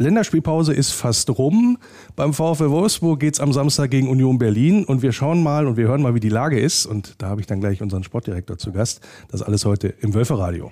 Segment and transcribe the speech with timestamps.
[0.00, 1.76] Länderspielpause ist fast rum.
[2.16, 5.76] Beim VfL Wolfsburg geht es am Samstag gegen Union Berlin und wir schauen mal und
[5.76, 6.86] wir hören mal, wie die Lage ist.
[6.86, 9.02] Und da habe ich dann gleich unseren Sportdirektor zu Gast.
[9.30, 10.70] Das alles heute im Wölferadio.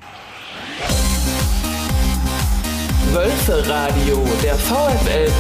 [3.13, 5.31] Wölferadio, der VfL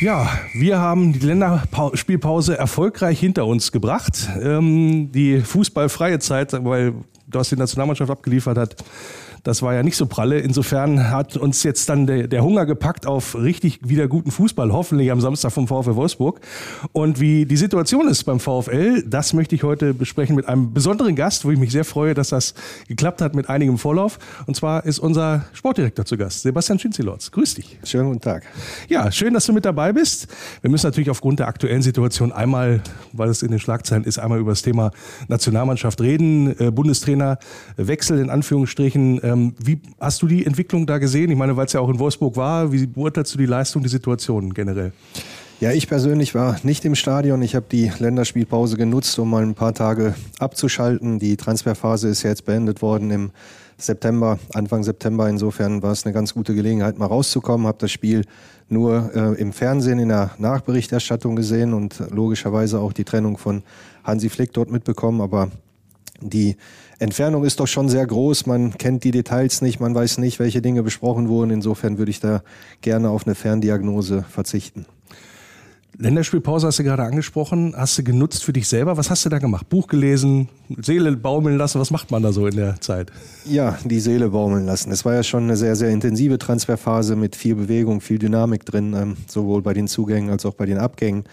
[0.00, 4.28] Ja, wir haben die Länderspielpause erfolgreich hinter uns gebracht.
[4.40, 6.94] Ähm, die fußballfreie Zeit, weil
[7.26, 8.76] was die Nationalmannschaft abgeliefert hat,
[9.42, 10.38] das war ja nicht so pralle.
[10.38, 15.10] Insofern hat uns jetzt dann der, der, Hunger gepackt auf richtig wieder guten Fußball, hoffentlich
[15.10, 16.40] am Samstag vom VfL Wolfsburg.
[16.92, 21.16] Und wie die Situation ist beim VfL, das möchte ich heute besprechen mit einem besonderen
[21.16, 22.54] Gast, wo ich mich sehr freue, dass das
[22.86, 24.18] geklappt hat mit einigem Vorlauf.
[24.46, 27.30] Und zwar ist unser Sportdirektor zu Gast, Sebastian Schinzilotz.
[27.30, 27.78] Grüß dich.
[27.84, 28.44] Schönen guten Tag.
[28.88, 30.28] Ja, schön, dass du mit dabei bist.
[30.60, 34.38] Wir müssen natürlich aufgrund der aktuellen Situation einmal, weil es in den Schlagzeilen ist, einmal
[34.38, 34.90] über das Thema
[35.28, 36.58] Nationalmannschaft reden.
[36.58, 37.38] Äh, Bundestrainer
[37.76, 39.22] Wechsel in Anführungsstrichen.
[39.28, 41.30] Ähm, wie hast du die Entwicklung da gesehen?
[41.30, 43.88] Ich meine, weil es ja auch in Wolfsburg war, wie beurteilst du die Leistung, die
[43.88, 44.92] Situation generell?
[45.60, 47.42] Ja, ich persönlich war nicht im Stadion.
[47.42, 51.18] Ich habe die Länderspielpause genutzt, um mal ein paar Tage abzuschalten.
[51.18, 53.30] Die Transferphase ist ja jetzt beendet worden im
[53.76, 55.28] September, Anfang September.
[55.28, 57.66] Insofern war es eine ganz gute Gelegenheit, mal rauszukommen.
[57.66, 58.24] Habe das Spiel
[58.68, 63.62] nur äh, im Fernsehen in der Nachberichterstattung gesehen und logischerweise auch die Trennung von
[64.04, 65.20] Hansi Flick dort mitbekommen.
[65.20, 65.50] Aber
[66.20, 66.56] die
[66.98, 68.46] Entfernung ist doch schon sehr groß.
[68.46, 71.50] Man kennt die Details nicht, man weiß nicht, welche Dinge besprochen wurden.
[71.50, 72.42] Insofern würde ich da
[72.80, 74.86] gerne auf eine Ferndiagnose verzichten.
[76.00, 77.74] Länderspielpause hast du gerade angesprochen.
[77.76, 78.96] Hast du genutzt für dich selber?
[78.96, 79.68] Was hast du da gemacht?
[79.68, 80.48] Buch gelesen,
[80.80, 81.80] Seele baumeln lassen?
[81.80, 83.10] Was macht man da so in der Zeit?
[83.44, 84.92] Ja, die Seele baumeln lassen.
[84.92, 88.94] Es war ja schon eine sehr, sehr intensive Transferphase mit viel Bewegung, viel Dynamik drin,
[88.94, 91.24] ähm, sowohl bei den Zugängen als auch bei den Abgängen.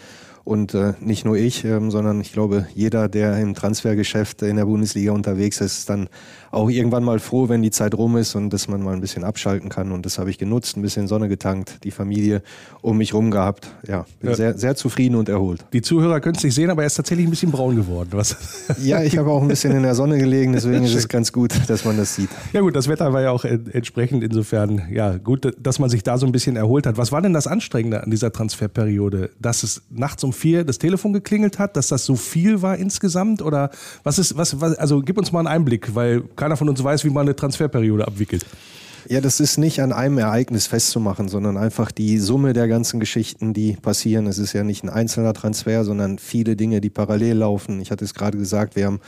[0.46, 4.66] Und äh, nicht nur ich, ähm, sondern ich glaube, jeder, der im Transfergeschäft in der
[4.66, 6.08] Bundesliga unterwegs ist, ist dann
[6.52, 9.24] auch irgendwann mal froh, wenn die Zeit rum ist und dass man mal ein bisschen
[9.24, 9.92] abschalten kann.
[9.92, 12.44] Und das habe ich genutzt, ein bisschen Sonne getankt, die Familie
[12.82, 13.68] um mich rum gehabt.
[13.88, 14.36] Ja, bin ja.
[14.36, 15.66] Sehr, sehr zufrieden und erholt.
[15.74, 18.10] Die Zuhörer können es nicht sehen, aber er ist tatsächlich ein bisschen braun geworden.
[18.12, 18.36] Was?
[18.82, 21.54] Ja, ich habe auch ein bisschen in der Sonne gelegen, deswegen ist es ganz gut,
[21.68, 22.30] dass man das sieht.
[22.54, 24.24] Ja gut, das Wetter war ja auch entsprechend.
[24.24, 26.98] Insofern, ja, gut, dass man sich da so ein bisschen erholt hat.
[26.98, 29.32] Was war denn das Anstrengende an dieser Transferperiode?
[29.40, 33.42] Dass es nachts um vier das Telefon geklingelt hat, dass das so viel war insgesamt?
[33.42, 33.72] Oder
[34.04, 37.04] was ist, was, was also gib uns mal einen Einblick, weil keiner von uns weiß,
[37.06, 38.46] wie man eine Transferperiode abwickelt.
[39.08, 43.54] Ja, das ist nicht an einem Ereignis festzumachen, sondern einfach die Summe der ganzen Geschichten,
[43.54, 44.26] die passieren.
[44.26, 47.82] Es ist ja nicht ein einzelner Transfer, sondern viele Dinge, die parallel laufen.
[47.82, 49.00] Ich hatte es gerade gesagt, wir haben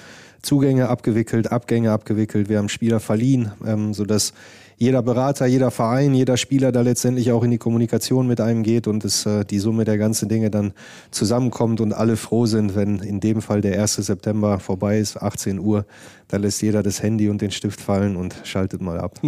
[0.44, 4.34] Zugänge abgewickelt, Abgänge abgewickelt, wir haben Spieler verliehen, ähm, sodass
[4.80, 8.88] jeder Berater, jeder Verein, jeder Spieler da letztendlich auch in die Kommunikation mit einem geht
[8.88, 10.74] und es äh, die Summe der ganzen Dinge dann
[11.10, 13.96] zusammenkommt und alle froh sind, wenn in dem Fall der 1.
[13.96, 15.86] September vorbei ist, 18 Uhr,
[16.28, 19.20] da lässt jeder das Handy und den Stift fallen und schaltet mal ab.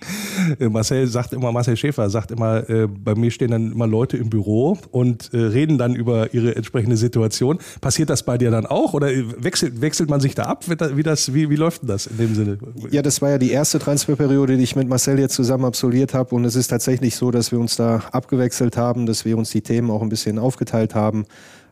[0.60, 4.30] Marcel sagt immer, Marcel Schäfer sagt immer, äh, bei mir stehen dann immer Leute im
[4.30, 7.58] Büro und äh, reden dann über ihre entsprechende Situation.
[7.80, 10.64] Passiert das bei dir dann auch oder wechselt, wechselt man sich da ab?
[10.68, 12.58] Wie, das, wie, wie läuft denn das in dem Sinne?
[12.90, 16.34] Ja, das war ja die erste Transferperiode, die ich mit Marcel jetzt zusammen absolviert habe
[16.34, 19.62] und es ist tatsächlich so, dass wir uns da abgewechselt haben, dass wir uns die
[19.62, 21.26] Themen auch ein bisschen aufgeteilt haben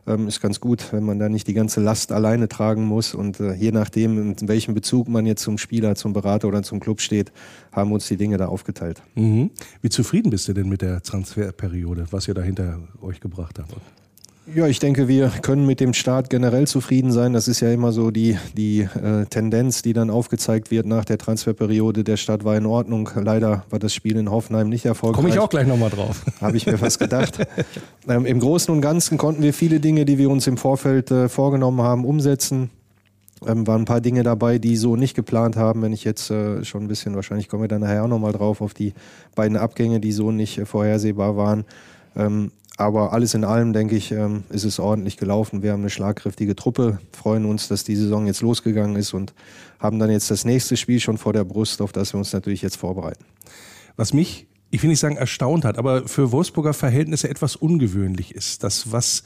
[0.07, 3.13] ähm, ist ganz gut, wenn man da nicht die ganze Last alleine tragen muss.
[3.13, 6.79] Und äh, je nachdem, in welchem Bezug man jetzt zum Spieler, zum Berater oder zum
[6.79, 7.31] Club steht,
[7.71, 9.01] haben uns die Dinge da aufgeteilt.
[9.15, 9.51] Mhm.
[9.81, 13.73] Wie zufrieden bist du denn mit der Transferperiode, was ihr da hinter euch gebracht habt?
[14.53, 17.33] Ja, ich denke, wir können mit dem Start generell zufrieden sein.
[17.33, 21.17] Das ist ja immer so die, die äh, Tendenz, die dann aufgezeigt wird nach der
[21.17, 22.03] Transferperiode.
[22.03, 23.09] Der Start war in Ordnung.
[23.15, 25.15] Leider war das Spiel in Hoffenheim nicht erfolgreich.
[25.15, 26.21] Komme ich auch gleich nochmal drauf.
[26.41, 27.39] Habe ich mir fast gedacht.
[28.07, 31.27] ähm, Im Großen und Ganzen konnten wir viele Dinge, die wir uns im Vorfeld äh,
[31.27, 32.69] vorgenommen haben, umsetzen.
[33.47, 35.81] Ähm, waren ein paar Dinge dabei, die so nicht geplant haben.
[35.81, 38.61] Wenn ich jetzt äh, schon ein bisschen, wahrscheinlich kommen wir dann nachher auch nochmal drauf,
[38.61, 38.93] auf die
[39.33, 41.65] beiden Abgänge, die so nicht äh, vorhersehbar waren.
[42.15, 45.63] Ähm, aber alles in allem, denke ich, ähm, ist es ordentlich gelaufen.
[45.63, 49.33] Wir haben eine schlagkräftige Truppe, freuen uns, dass die Saison jetzt losgegangen ist und
[49.79, 52.61] haben dann jetzt das nächste Spiel schon vor der Brust, auf das wir uns natürlich
[52.61, 53.23] jetzt vorbereiten.
[53.95, 58.63] Was mich, ich will nicht sagen erstaunt hat, aber für Wolfsburger Verhältnisse etwas ungewöhnlich ist,
[58.63, 59.23] das was,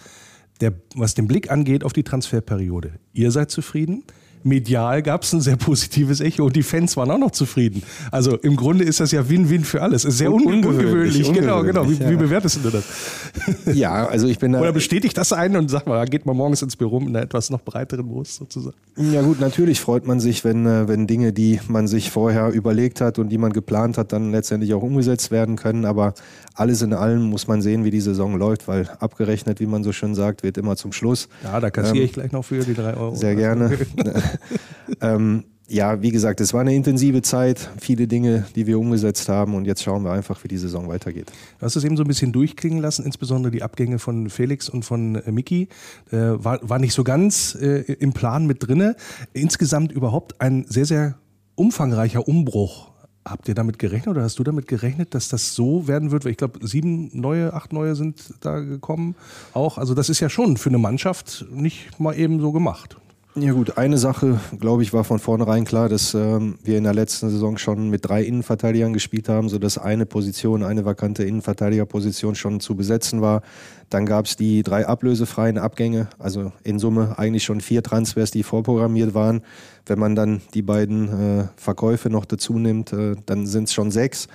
[0.61, 2.99] der, was den Blick angeht auf die Transferperiode.
[3.13, 4.03] Ihr seid zufrieden?
[4.43, 7.83] Medial gab es ein sehr positives Echo und die Fans waren auch noch zufrieden.
[8.11, 10.05] Also im Grunde ist das ja Win-Win für alles.
[10.05, 11.27] Ist sehr Un ungewöhnlich.
[11.27, 11.33] ungewöhnlich.
[11.33, 11.89] Genau, genau.
[11.89, 12.09] Wie, ja.
[12.09, 12.83] wie, bewertest du das?
[13.73, 14.59] Ja, also ich bin da.
[14.59, 17.49] Oder bestätigt das einen und sag mal, geht man morgens ins Büro mit einer etwas
[17.49, 18.75] noch breiteren Brust sozusagen?
[18.97, 23.01] Ja gut, natürlich freut man sich, wenn, äh, wenn Dinge, die man sich vorher überlegt
[23.01, 25.85] hat und die man geplant hat, dann letztendlich auch umgesetzt werden können.
[25.85, 26.13] Aber
[26.55, 29.91] alles in allem muss man sehen, wie die Saison läuft, weil abgerechnet, wie man so
[29.91, 31.29] schön sagt, wird immer zum Schluss.
[31.43, 33.15] Ja, da kassiere ähm, ich gleich noch für die drei Euro.
[33.15, 33.77] Sehr gerne.
[35.01, 39.53] ähm, ja, wie gesagt, es war eine intensive Zeit, viele Dinge, die wir umgesetzt haben
[39.53, 41.31] und jetzt schauen wir einfach, wie die Saison weitergeht.
[41.59, 44.83] Du hast es eben so ein bisschen durchklingen lassen, insbesondere die Abgänge von Felix und
[44.83, 45.69] von äh, Miki.
[46.11, 48.95] Äh, war, war nicht so ganz äh, im Plan mit drinne.
[49.33, 51.19] Insgesamt überhaupt ein sehr, sehr
[51.53, 52.89] umfangreicher Umbruch.
[53.23, 56.25] Habt ihr damit gerechnet oder hast du damit gerechnet, dass das so werden wird?
[56.25, 59.13] Ich glaube, sieben neue, acht neue sind da gekommen.
[59.53, 62.97] Auch, also das ist ja schon für eine Mannschaft nicht mal eben so gemacht.
[63.35, 66.95] Ja gut, eine Sache, glaube ich, war von vornherein klar, dass ähm, wir in der
[66.95, 72.59] letzten Saison schon mit drei Innenverteidigern gespielt haben, sodass eine Position, eine vakante Innenverteidigerposition schon
[72.59, 73.43] zu besetzen war.
[73.91, 78.41] Dann gab es die drei ablösefreien Abgänge, also in Summe eigentlich schon vier Transfers, die
[78.41, 79.41] vorprogrammiert waren.
[79.85, 81.07] Wenn man dann die beiden
[81.39, 84.27] äh, Verkäufe noch dazu nimmt, äh, dann sind es schon sechs.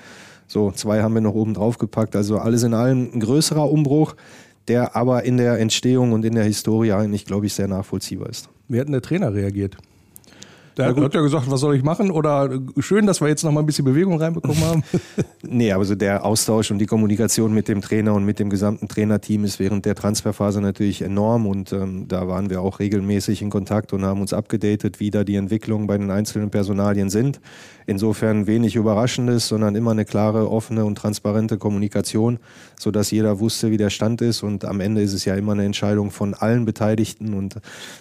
[0.46, 2.14] So, zwei haben wir noch oben drauf gepackt.
[2.14, 4.14] Also alles in allem ein größerer Umbruch,
[4.68, 8.53] der aber in der Entstehung und in der Historie eigentlich, glaube ich, sehr nachvollziehbar ist.
[8.68, 9.76] Wie hat denn der Trainer reagiert?
[10.76, 12.10] Der hat, hat ja gesagt, was soll ich machen?
[12.10, 14.82] Oder schön, dass wir jetzt noch mal ein bisschen Bewegung reinbekommen haben.
[15.42, 19.44] nee, also der Austausch und die Kommunikation mit dem Trainer und mit dem gesamten Trainerteam
[19.44, 23.92] ist während der Transferphase natürlich enorm und ähm, da waren wir auch regelmäßig in Kontakt
[23.92, 27.40] und haben uns abgedatet, wie da die Entwicklungen bei den einzelnen Personalien sind.
[27.86, 32.38] Insofern wenig Überraschendes, sondern immer eine klare, offene und transparente Kommunikation,
[32.78, 34.42] sodass jeder wusste, wie der Stand ist.
[34.42, 37.34] Und am Ende ist es ja immer eine Entscheidung von allen Beteiligten.
[37.34, 37.56] Und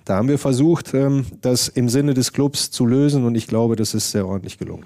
[0.05, 3.25] da haben wir versucht, ähm, das im Sinne des Clubs zu lösen.
[3.25, 4.85] Und ich glaube, das ist sehr ordentlich gelungen.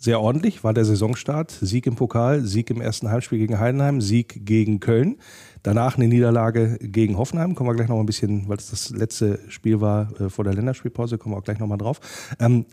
[0.00, 1.50] Sehr ordentlich war der Saisonstart.
[1.50, 5.16] Sieg im Pokal, Sieg im ersten Heimspiel gegen Heidenheim, Sieg gegen Köln.
[5.64, 7.56] Danach eine Niederlage gegen Hoffenheim.
[7.56, 10.54] Kommen wir gleich noch ein bisschen, weil es das letzte Spiel war äh, vor der
[10.54, 12.00] Länderspielpause, kommen wir auch gleich noch mal drauf.
[12.38, 12.64] Ähm,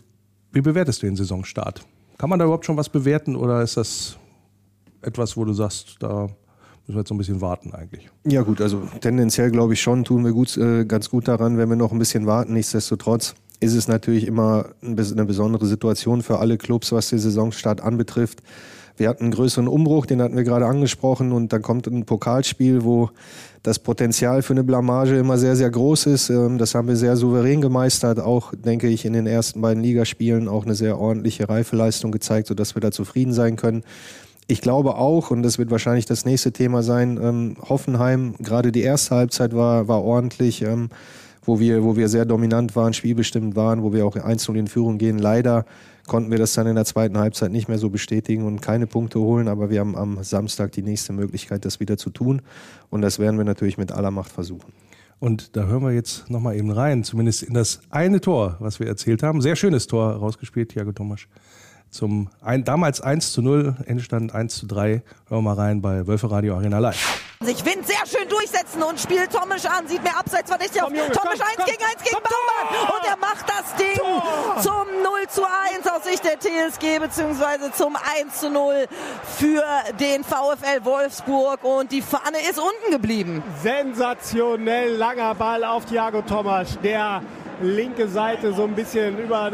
[0.52, 1.84] wie bewertest du den Saisonstart?
[2.16, 4.16] Kann man da überhaupt schon was bewerten oder ist das
[5.02, 6.28] etwas, wo du sagst, da
[6.86, 8.08] müssen wir jetzt so ein bisschen warten eigentlich?
[8.24, 11.68] Ja gut, also tendenziell glaube ich schon, tun wir gut, äh, ganz gut daran, wenn
[11.68, 12.54] wir noch ein bisschen warten.
[12.54, 18.42] Nichtsdestotrotz ist es natürlich immer eine besondere Situation für alle Clubs, was den Saisonstart anbetrifft.
[18.96, 22.84] Wir hatten einen größeren Umbruch, den hatten wir gerade angesprochen, und dann kommt ein Pokalspiel,
[22.84, 23.10] wo
[23.62, 26.30] das Potenzial für eine Blamage immer sehr, sehr groß ist.
[26.30, 30.48] Ähm, das haben wir sehr souverän gemeistert, auch, denke ich, in den ersten beiden Ligaspielen
[30.48, 33.82] auch eine sehr ordentliche Reifeleistung gezeigt, sodass wir da zufrieden sein können.
[34.46, 38.82] Ich glaube auch, und das wird wahrscheinlich das nächste Thema sein, ähm, Hoffenheim, gerade die
[38.82, 40.64] erste Halbzeit war, war ordentlich.
[41.46, 44.98] Wo wir, wo wir sehr dominant waren, spielbestimmt waren, wo wir auch einzeln in Führung
[44.98, 45.18] gehen.
[45.18, 45.64] Leider
[46.06, 49.20] konnten wir das dann in der zweiten Halbzeit nicht mehr so bestätigen und keine Punkte
[49.20, 52.42] holen, aber wir haben am Samstag die nächste Möglichkeit, das wieder zu tun
[52.90, 54.72] und das werden wir natürlich mit aller Macht versuchen.
[55.18, 58.86] Und da hören wir jetzt nochmal eben rein, zumindest in das eine Tor, was wir
[58.86, 59.40] erzählt haben.
[59.40, 61.20] Sehr schönes Tor rausgespielt, Thiago Thomas.
[61.90, 64.88] Zum ein, damals 1 zu 0, Endstand 1 zu 3.
[64.90, 67.22] Hören wir mal rein bei Wölfe Radio Arena Live.
[67.40, 69.86] Sich Wind sehr schön durchsetzen und spielt Tomisch an.
[69.86, 70.88] Sieht mehr abseits verdächtig aus.
[70.88, 72.90] Tomisch 1 gegen 1 gegen Baumann.
[72.96, 74.56] Und er macht das Ding Tor.
[74.62, 78.86] zum 0 zu 1 aus Sicht der TSG, beziehungsweise zum 1 zu 0
[79.38, 79.64] für
[80.00, 81.62] den VfL Wolfsburg.
[81.62, 83.42] Und die Fahne ist unten geblieben.
[83.62, 87.22] Sensationell langer Ball auf Thiago Tomasch, der
[87.62, 89.50] linke Seite so ein bisschen über,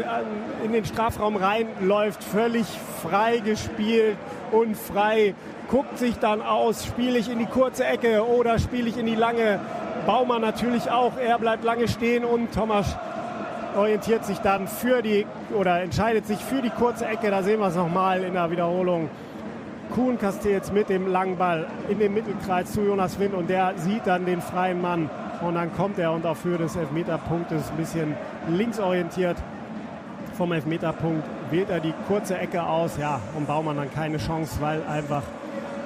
[0.63, 2.23] in den Strafraum reinläuft.
[2.23, 2.65] Völlig
[3.01, 4.17] frei gespielt
[4.51, 5.35] und frei
[5.69, 9.15] guckt sich dann aus, spiele ich in die kurze Ecke oder spiele ich in die
[9.15, 9.59] lange.
[10.05, 12.97] Baumann natürlich auch, er bleibt lange stehen und Thomas
[13.77, 15.25] orientiert sich dann für die
[15.57, 17.31] oder entscheidet sich für die kurze Ecke.
[17.31, 19.09] Da sehen wir es nochmal in der Wiederholung.
[19.95, 24.05] Kuhn Castells mit dem langen Ball in den Mittelkreis zu Jonas Wind und der sieht
[24.05, 25.09] dann den freien Mann
[25.43, 28.15] und dann kommt er und auf Höhe des Elfmeterpunktes ein bisschen
[28.47, 29.37] links orientiert
[30.33, 32.97] vom Elfmeterpunkt wählt er die kurze Ecke aus.
[32.97, 35.23] Ja, und Baumann dann keine Chance, weil einfach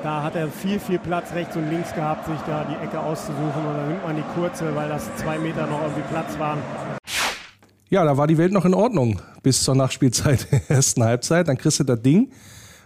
[0.04, 3.66] da hat er viel, viel Platz rechts und links gehabt, sich da die Ecke auszusuchen.
[3.66, 6.60] Und dann nimmt man die kurze, weil das zwei Meter noch irgendwie Platz waren.
[7.90, 11.48] Ja, da war die Welt noch in Ordnung bis zur Nachspielzeit der ersten Halbzeit.
[11.48, 12.32] Dann kriegst du das Ding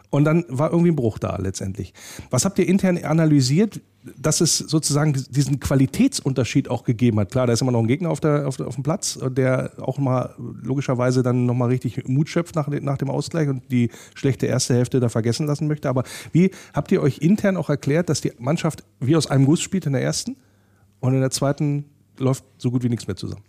[0.10, 1.94] und dann war irgendwie ein Bruch da letztendlich.
[2.30, 3.82] Was habt ihr intern analysiert?
[4.17, 7.31] Dass es sozusagen diesen Qualitätsunterschied auch gegeben hat.
[7.31, 10.00] Klar, da ist immer noch ein Gegner auf, der, auf, auf dem Platz, der auch
[10.00, 14.74] mal logischerweise dann nochmal richtig Mut schöpft nach, nach dem Ausgleich und die schlechte erste
[14.74, 15.88] Hälfte da vergessen lassen möchte.
[15.88, 19.62] Aber wie habt ihr euch intern auch erklärt, dass die Mannschaft wie aus einem Guss
[19.62, 20.36] spielt in der ersten
[21.00, 21.86] und in der zweiten
[22.17, 23.43] läuft so gut wie nichts mehr zusammen?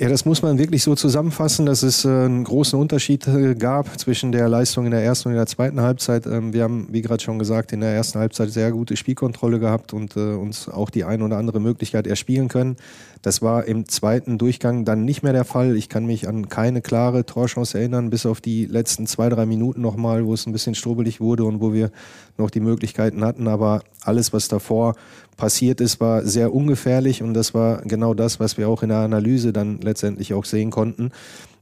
[0.00, 4.00] Ja, das muss man wirklich so zusammenfassen, dass es äh, einen großen Unterschied äh, gab
[4.00, 6.24] zwischen der Leistung in der ersten und in der zweiten Halbzeit.
[6.24, 9.92] Ähm, wir haben, wie gerade schon gesagt, in der ersten Halbzeit sehr gute Spielkontrolle gehabt
[9.92, 12.76] und äh, uns auch die eine oder andere Möglichkeit erspielen können.
[13.20, 15.76] Das war im zweiten Durchgang dann nicht mehr der Fall.
[15.76, 19.82] Ich kann mich an keine klare Torchance erinnern, bis auf die letzten zwei, drei Minuten
[19.82, 21.90] nochmal, wo es ein bisschen strubbelig wurde und wo wir
[22.38, 23.46] noch die Möglichkeiten hatten.
[23.48, 24.94] Aber alles, was davor
[25.36, 28.98] passiert ist, war sehr ungefährlich und das war genau das, was wir auch in der
[28.98, 29.89] Analyse dann letztendlich
[30.34, 31.10] auch sehen konnten,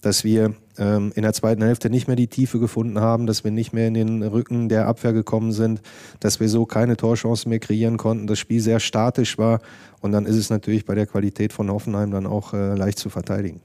[0.00, 3.50] dass wir ähm, in der zweiten Hälfte nicht mehr die Tiefe gefunden haben, dass wir
[3.50, 5.80] nicht mehr in den Rücken der Abwehr gekommen sind,
[6.20, 9.60] dass wir so keine Torchancen mehr kreieren konnten, das Spiel sehr statisch war
[10.00, 13.10] und dann ist es natürlich bei der Qualität von Hoffenheim dann auch äh, leicht zu
[13.10, 13.60] verteidigen.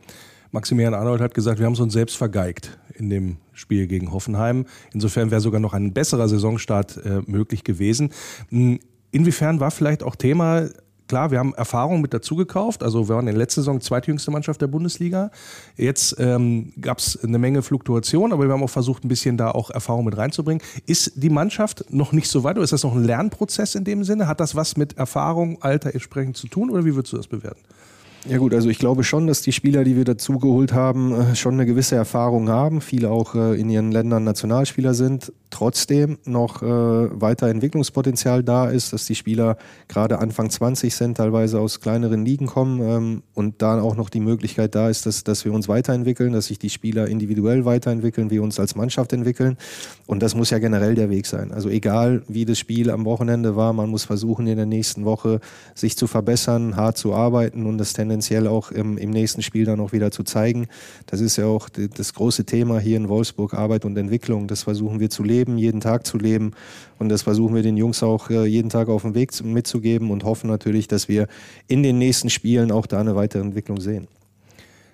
[0.51, 4.65] Maximilian Arnold hat gesagt, wir haben es uns selbst vergeigt in dem Spiel gegen Hoffenheim.
[4.93, 8.11] Insofern wäre sogar noch ein besserer Saisonstart äh, möglich gewesen.
[8.49, 8.79] Hm,
[9.11, 10.67] inwiefern war vielleicht auch Thema,
[11.13, 12.81] klar, wir haben Erfahrung mit dazu gekauft.
[12.81, 15.29] Also wir waren in der letzten Saison zweitjüngste Mannschaft der Bundesliga.
[15.77, 19.51] Jetzt ähm, gab es eine Menge Fluktuation, aber wir haben auch versucht, ein bisschen da
[19.51, 20.63] auch Erfahrung mit reinzubringen.
[20.87, 24.03] Ist die Mannschaft noch nicht so weit oder ist das noch ein Lernprozess in dem
[24.03, 24.27] Sinne?
[24.27, 27.61] Hat das was mit Erfahrung, Alter entsprechend zu tun oder wie würdest du das bewerten?
[28.27, 31.35] Ja gut, also ich glaube schon, dass die Spieler, die wir dazu geholt haben, äh,
[31.35, 36.63] schon eine gewisse Erfahrung haben, viele auch äh, in ihren Ländern Nationalspieler sind trotzdem noch
[36.63, 39.57] äh, weiter Entwicklungspotenzial da ist, dass die Spieler
[39.87, 44.19] gerade Anfang 20 sind, teilweise aus kleineren Ligen kommen ähm, und da auch noch die
[44.19, 48.41] Möglichkeit da ist, dass, dass wir uns weiterentwickeln, dass sich die Spieler individuell weiterentwickeln, wir
[48.41, 49.57] uns als Mannschaft entwickeln.
[50.07, 51.51] Und das muss ja generell der Weg sein.
[51.51, 55.39] Also egal, wie das Spiel am Wochenende war, man muss versuchen, in der nächsten Woche
[55.75, 59.79] sich zu verbessern, hart zu arbeiten und das tendenziell auch im, im nächsten Spiel dann
[59.79, 60.67] auch wieder zu zeigen.
[61.05, 64.47] Das ist ja auch das große Thema hier in Wolfsburg, Arbeit und Entwicklung.
[64.47, 66.51] Das versuchen wir zu leben leben, jeden Tag zu leben.
[66.99, 70.23] Und das versuchen wir den Jungs auch äh, jeden Tag auf dem Weg mitzugeben und
[70.23, 71.27] hoffen natürlich, dass wir
[71.67, 74.07] in den nächsten Spielen auch da eine weitere Entwicklung sehen.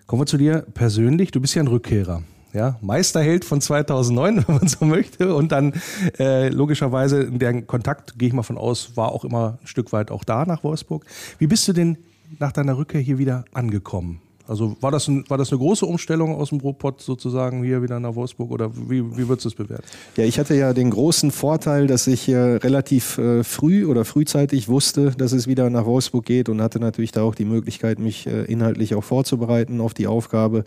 [0.08, 1.32] Kommen wir zu dir persönlich.
[1.32, 2.24] Du bist ja ein Rückkehrer.
[2.52, 5.36] Ja, Meisterheld von 2009, wenn man so möchte.
[5.36, 5.74] Und dann
[6.18, 10.10] äh, logischerweise, der Kontakt, gehe ich mal von aus, war auch immer ein Stück weit
[10.10, 11.06] auch da nach Wolfsburg.
[11.38, 11.98] Wie bist du denn
[12.40, 14.22] nach deiner Rückkehr hier wieder angekommen?
[14.50, 18.00] Also war das, ein, war das eine große Umstellung aus dem Ruhrpott sozusagen hier wieder
[18.00, 19.84] nach Wolfsburg oder wie, wie würdest du es bewerten?
[20.18, 24.68] Ja, ich hatte ja den großen Vorteil, dass ich äh, relativ äh, früh oder frühzeitig
[24.68, 28.26] wusste, dass es wieder nach Wolfsburg geht und hatte natürlich da auch die Möglichkeit, mich
[28.26, 30.64] äh, inhaltlich auch vorzubereiten auf die Aufgabe.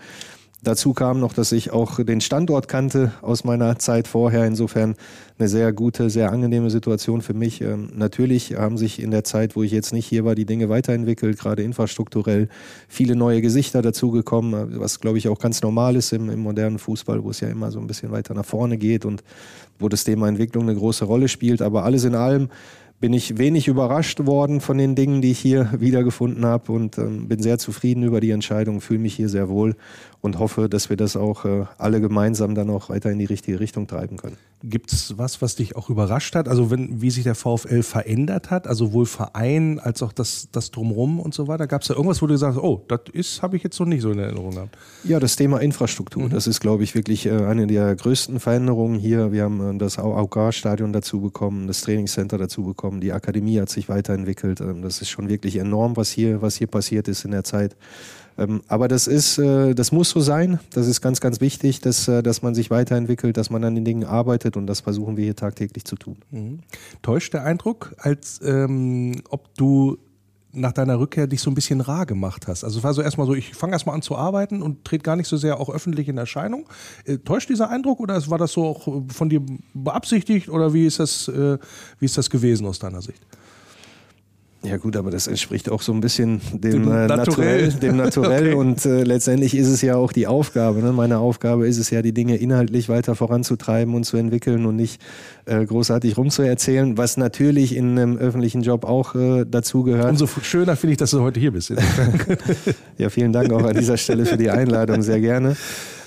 [0.64, 4.46] Dazu kam noch, dass ich auch den Standort kannte aus meiner Zeit vorher.
[4.46, 4.94] Insofern
[5.36, 7.60] eine sehr gute, sehr angenehme Situation für mich.
[7.60, 10.68] Ähm, natürlich haben sich in der Zeit, wo ich jetzt nicht hier war, die Dinge
[10.68, 12.48] weiterentwickelt, gerade infrastrukturell.
[12.86, 17.24] Viele neue Gesichter dazugekommen, was glaube ich auch ganz normal ist im, im modernen Fußball,
[17.24, 19.24] wo es ja immer so ein bisschen weiter nach vorne geht und
[19.80, 21.60] wo das Thema Entwicklung eine große Rolle spielt.
[21.60, 22.50] Aber alles in allem
[23.02, 27.26] bin ich wenig überrascht worden von den Dingen, die ich hier wiedergefunden habe und ähm,
[27.26, 29.74] bin sehr zufrieden über die Entscheidung, fühle mich hier sehr wohl
[30.20, 33.58] und hoffe, dass wir das auch äh, alle gemeinsam dann auch weiter in die richtige
[33.58, 34.36] Richtung treiben können.
[34.62, 36.48] Gibt es was, was dich auch überrascht hat?
[36.48, 40.70] Also wenn, wie sich der VfL verändert hat, also sowohl Verein als auch das, das
[40.70, 41.66] Drumherum und so weiter?
[41.66, 44.02] Gab es da irgendwas, wo du sagst, oh, das ist, habe ich jetzt noch nicht
[44.02, 44.76] so in Erinnerung gehabt?
[45.04, 46.30] Ja, das Thema Infrastruktur, mhm.
[46.30, 49.32] das ist, glaube ich, wirklich äh, eine der größten Veränderungen hier.
[49.32, 53.88] Wir haben äh, das AUK-Stadion dazu bekommen, das Trainingscenter dazu bekommen, die Akademie hat sich
[53.88, 54.60] weiterentwickelt.
[54.60, 57.76] Ähm, das ist schon wirklich enorm, was hier, was hier passiert ist in der Zeit.
[58.38, 60.58] Ähm, aber das ist, äh, das muss so sein.
[60.72, 63.84] Das ist ganz, ganz wichtig, dass, äh, dass man sich weiterentwickelt, dass man an den
[63.84, 66.16] Dingen arbeitet und das versuchen wir hier tagtäglich zu tun.
[66.30, 66.60] Mhm.
[67.02, 69.98] Täuscht der Eindruck, als ähm, ob du
[70.54, 72.62] nach deiner Rückkehr dich so ein bisschen rar gemacht hast.
[72.62, 75.16] Also es war so erstmal so, ich fange erstmal an zu arbeiten und trete gar
[75.16, 76.68] nicht so sehr auch öffentlich in Erscheinung.
[77.04, 79.40] Äh, täuscht dieser Eindruck oder war das so auch von dir
[79.72, 81.58] beabsichtigt oder wie ist das, äh,
[81.98, 83.26] wie ist das gewesen aus deiner Sicht?
[84.64, 88.48] Ja gut, aber das entspricht auch so ein bisschen dem, dem äh, Naturell, dem Naturell
[88.48, 88.54] okay.
[88.54, 90.80] und äh, letztendlich ist es ja auch die Aufgabe.
[90.80, 90.92] Ne?
[90.92, 95.02] Meine Aufgabe ist es ja, die Dinge inhaltlich weiter voranzutreiben und zu entwickeln und nicht
[95.46, 100.10] äh, großartig rumzuerzählen, was natürlich in einem öffentlichen Job auch äh, dazugehört.
[100.10, 101.72] Umso schöner finde ich, dass du heute hier bist.
[102.98, 105.56] ja, vielen Dank auch an dieser Stelle für die Einladung, sehr gerne.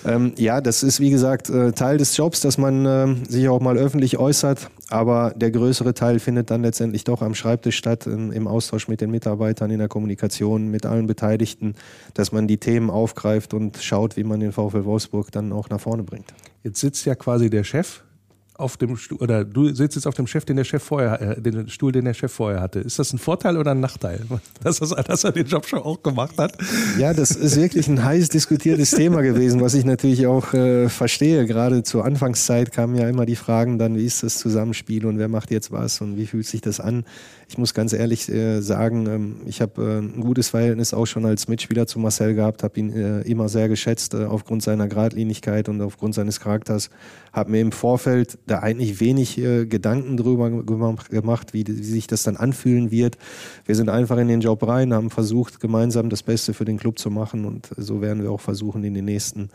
[0.05, 3.59] Ähm, ja, das ist wie gesagt äh, Teil des Jobs, dass man äh, sich auch
[3.59, 8.31] mal öffentlich äußert, aber der größere Teil findet dann letztendlich doch am Schreibtisch statt, in,
[8.31, 11.75] im Austausch mit den Mitarbeitern, in der Kommunikation mit allen Beteiligten,
[12.13, 15.81] dass man die Themen aufgreift und schaut, wie man den VfL Wolfsburg dann auch nach
[15.81, 16.33] vorne bringt.
[16.63, 18.04] Jetzt sitzt ja quasi der Chef
[18.57, 21.41] auf dem Stuhl, oder du sitzt jetzt auf dem Chef, den der Chef vorher, äh,
[21.41, 22.79] den Stuhl, den der Chef vorher hatte.
[22.79, 24.21] Ist das ein Vorteil oder ein Nachteil,
[24.63, 26.57] dass, das, dass er den Job schon auch gemacht hat?
[26.97, 31.45] Ja, das ist wirklich ein heiß diskutiertes Thema gewesen, was ich natürlich auch äh, verstehe.
[31.45, 35.27] Gerade zur Anfangszeit kamen ja immer die Fragen dann, wie ist das Zusammenspiel und wer
[35.27, 37.05] macht jetzt was und wie fühlt sich das an?
[37.47, 41.25] Ich muss ganz ehrlich äh, sagen, ähm, ich habe äh, ein gutes Verhältnis auch schon
[41.25, 45.69] als Mitspieler zu Marcel gehabt, habe ihn äh, immer sehr geschätzt äh, aufgrund seiner Gradlinigkeit
[45.69, 46.89] und aufgrund seines Charakters.
[47.33, 52.23] Habe mir im Vorfeld da eigentlich wenig äh, Gedanken drüber gemacht, wie, wie, sich das
[52.23, 53.17] dann anfühlen wird.
[53.65, 56.97] Wir sind einfach in den Job rein, haben versucht, gemeinsam das Beste für den Club
[56.97, 59.49] zu machen und so werden wir auch versuchen, in den nächsten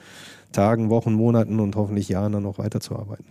[0.52, 3.24] Tagen, Wochen, Monaten und hoffentlich Jahren dann noch weiterzuarbeiten.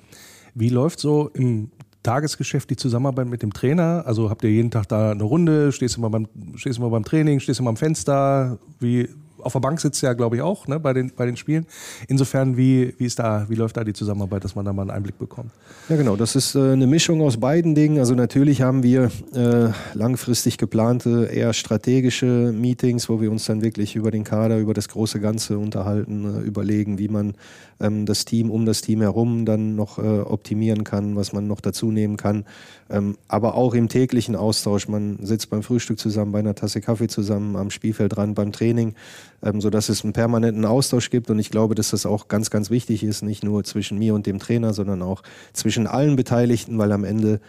[0.56, 1.72] Wie läuft so im
[2.04, 4.04] Tagesgeschäft die Zusammenarbeit mit dem Trainer?
[4.06, 5.72] Also habt ihr jeden Tag da eine Runde?
[5.72, 7.40] Stehst du mal beim, stehst du mal beim Training?
[7.40, 8.58] Stehst du mal am Fenster?
[8.80, 9.10] Wie,
[9.42, 11.66] auf der Bank sitzt ja, glaube ich, auch ne, bei, den, bei den Spielen.
[12.08, 14.92] Insofern, wie, wie, ist da, wie läuft da die Zusammenarbeit, dass man da mal einen
[14.92, 15.52] Einblick bekommt?
[15.88, 16.16] Ja, genau.
[16.16, 18.00] Das ist äh, eine Mischung aus beiden Dingen.
[18.00, 23.96] Also natürlich haben wir äh, langfristig geplante, eher strategische Meetings, wo wir uns dann wirklich
[23.96, 27.34] über den Kader, über das große Ganze unterhalten, äh, überlegen, wie man
[27.80, 31.62] ähm, das Team um das Team herum dann noch äh, optimieren kann, was man noch
[31.62, 32.46] dazu nehmen kann.
[32.90, 34.88] Ähm, aber auch im täglichen Austausch.
[34.88, 38.96] Man sitzt beim Frühstück zusammen, bei einer Tasse Kaffee zusammen, am Spielfeld dran, beim Training,
[39.44, 41.30] ähm, sodass es einen permanenten Austausch gibt.
[41.30, 44.26] Und ich glaube, dass das auch ganz, ganz wichtig ist, nicht nur zwischen mir und
[44.26, 47.40] dem Trainer, sondern auch zwischen allen Beteiligten, weil am Ende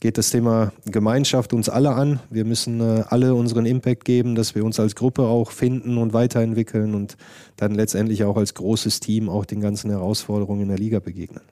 [0.00, 2.20] geht das Thema Gemeinschaft uns alle an.
[2.30, 6.12] Wir müssen äh, alle unseren Impact geben, dass wir uns als Gruppe auch finden und
[6.12, 7.16] weiterentwickeln und
[7.56, 11.42] dann letztendlich auch als großes Team auch den ganzen Herausforderungen in der Liga begegnen.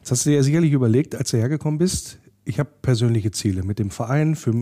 [0.00, 3.62] Jetzt hast du dir ja sicherlich überlegt, als du hergekommen bist, ich habe persönliche Ziele
[3.62, 4.52] mit dem Verein, für,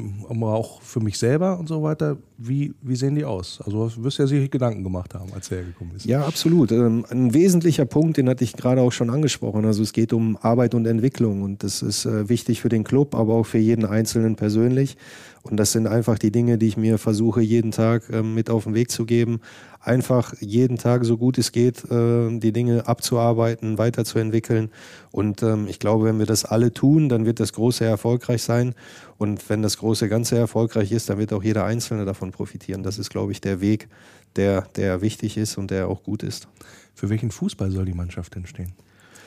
[0.42, 2.16] auch für mich selber und so weiter.
[2.38, 3.60] Wie, wie sehen die aus?
[3.64, 6.06] Also du wirst ja sicherlich Gedanken gemacht haben, als er hergekommen ist.
[6.06, 6.70] Ja, absolut.
[6.70, 9.64] Ähm, ein wesentlicher Punkt, den hatte ich gerade auch schon angesprochen.
[9.64, 13.16] Also es geht um Arbeit und Entwicklung und das ist äh, wichtig für den Club,
[13.16, 14.96] aber auch für jeden Einzelnen persönlich.
[15.42, 18.64] Und das sind einfach die Dinge, die ich mir versuche, jeden Tag ähm, mit auf
[18.64, 19.40] den Weg zu geben.
[19.84, 24.70] Einfach jeden Tag, so gut es geht, äh, die Dinge abzuarbeiten, weiterzuentwickeln.
[25.10, 28.76] Und ähm, ich glaube, wenn wir das alle tun, dann wird das Große erfolgreich sein.
[29.18, 32.84] Und wenn das große Ganze erfolgreich ist, dann wird auch jeder Einzelne davon profitieren.
[32.84, 33.88] Das ist, glaube ich, der Weg,
[34.36, 36.46] der, der wichtig ist und der auch gut ist.
[36.94, 38.74] Für welchen Fußball soll die Mannschaft denn stehen?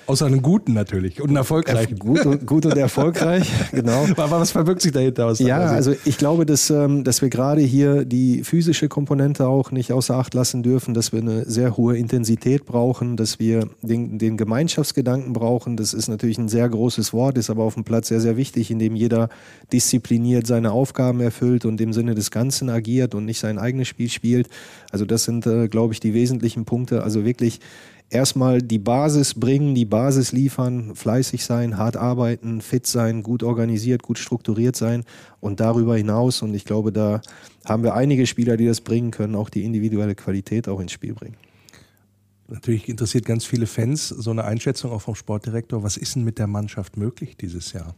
[0.07, 1.97] Außer einem guten natürlich und einem erfolgreichen.
[1.97, 4.05] Gut und, gut und erfolgreich, genau.
[4.17, 5.39] Aber was verbirgt sich dahinter aus?
[5.39, 9.91] Ja, also ich glaube, dass, ähm, dass wir gerade hier die physische Komponente auch nicht
[9.91, 14.37] außer Acht lassen dürfen, dass wir eine sehr hohe Intensität brauchen, dass wir den, den
[14.37, 15.75] Gemeinschaftsgedanken brauchen.
[15.75, 18.69] Das ist natürlich ein sehr großes Wort, ist aber auf dem Platz sehr, sehr wichtig,
[18.69, 19.29] indem jeder
[19.73, 24.09] diszipliniert seine Aufgaben erfüllt und im Sinne des Ganzen agiert und nicht sein eigenes Spiel
[24.09, 24.49] spielt.
[24.91, 27.03] Also das sind, äh, glaube ich, die wesentlichen Punkte.
[27.03, 27.59] Also wirklich
[28.09, 34.03] erstmal die Basis bringen, die Basis liefern, fleißig sein, hart arbeiten, fit sein, gut organisiert,
[34.03, 35.03] gut strukturiert sein
[35.39, 37.21] und darüber hinaus, und ich glaube, da
[37.65, 41.13] haben wir einige Spieler, die das bringen können, auch die individuelle Qualität auch ins Spiel
[41.13, 41.37] bringen.
[42.47, 45.81] Natürlich interessiert ganz viele Fans so eine Einschätzung auch vom Sportdirektor.
[45.81, 47.95] Was ist denn mit der Mannschaft möglich dieses Jahr?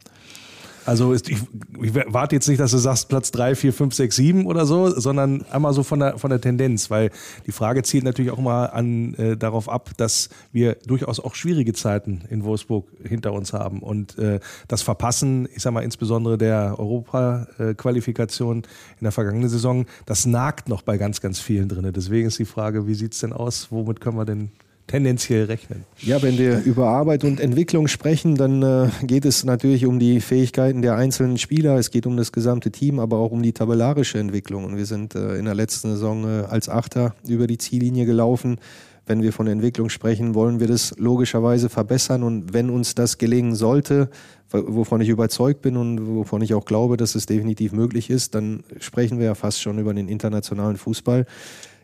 [0.88, 4.45] Also ich, ich warte jetzt nicht, dass du sagst Platz 3, 4, 5, 6, 7
[4.45, 7.12] oder so, sondern einmal so von der, von der Tendenz, weil
[7.45, 11.73] die Frage zielt natürlich auch mal an, äh, darauf ab, dass wir durchaus auch schwierige
[11.73, 16.76] Zeiten in Wolfsburg hinter uns haben und äh, das Verpassen, ich sag mal insbesondere der
[16.80, 21.91] Europa-Qualifikation in der vergangenen Saison, das nagt noch bei ganz, ganz vielen drin.
[21.93, 23.67] Deswegen ist die Frage, wie sieht's denn aus?
[23.71, 24.52] Womit können wir denn
[24.88, 25.84] tendenziell rechnen.
[26.00, 30.21] Ja, wenn wir über Arbeit und Entwicklung sprechen, dann äh, geht es natürlich um die
[30.21, 34.17] Fähigkeiten der einzelnen Spieler, es geht um das gesamte Team, aber auch um die tabellarische
[34.17, 34.63] Entwicklung.
[34.65, 38.58] Und wir sind äh, in der letzten Saison äh, als Achter über die Ziellinie gelaufen.
[39.06, 42.23] Wenn wir von Entwicklung sprechen, wollen wir das logischerweise verbessern.
[42.23, 44.10] Und wenn uns das gelingen sollte,
[44.52, 48.63] wovon ich überzeugt bin und wovon ich auch glaube, dass es definitiv möglich ist, dann
[48.80, 51.26] sprechen wir ja fast schon über den internationalen Fußball.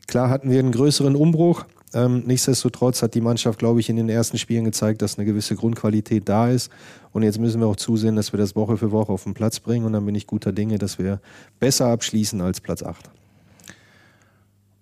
[0.08, 4.10] Klar hatten wir einen größeren Umbruch, ähm, nichtsdestotrotz hat die Mannschaft, glaube ich, in den
[4.10, 6.72] ersten Spielen gezeigt, dass eine gewisse Grundqualität da ist.
[7.12, 9.60] Und jetzt müssen wir auch zusehen, dass wir das Woche für Woche auf den Platz
[9.60, 9.86] bringen.
[9.86, 11.20] Und dann bin ich guter Dinge, dass wir
[11.60, 13.10] besser abschließen als Platz 8.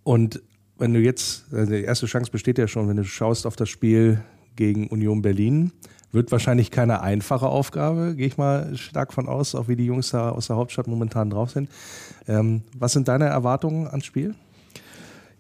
[0.04, 0.42] Und
[0.78, 3.70] wenn du jetzt, also die erste Chance besteht ja schon, wenn du schaust auf das
[3.70, 4.24] Spiel
[4.56, 5.72] gegen Union Berlin,
[6.12, 10.10] wird wahrscheinlich keine einfache Aufgabe, gehe ich mal stark von aus, auch wie die Jungs
[10.10, 11.70] da aus der Hauptstadt momentan drauf sind.
[12.28, 14.36] Ähm, was sind deine Erwartungen ans Spiel?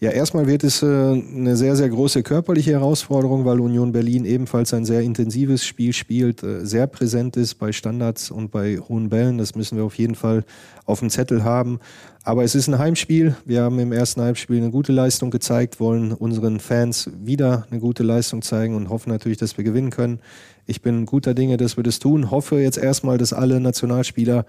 [0.03, 4.73] Ja, erstmal wird es äh, eine sehr, sehr große körperliche Herausforderung, weil Union Berlin ebenfalls
[4.73, 9.37] ein sehr intensives Spiel spielt, äh, sehr präsent ist bei Standards und bei hohen Bällen.
[9.37, 10.43] Das müssen wir auf jeden Fall
[10.87, 11.79] auf dem Zettel haben.
[12.23, 13.35] Aber es ist ein Heimspiel.
[13.45, 18.01] Wir haben im ersten Heimspiel eine gute Leistung gezeigt, wollen unseren Fans wieder eine gute
[18.01, 20.19] Leistung zeigen und hoffen natürlich, dass wir gewinnen können.
[20.65, 22.31] Ich bin guter Dinge, dass wir das tun.
[22.31, 24.45] Hoffe jetzt erstmal, dass alle Nationalspieler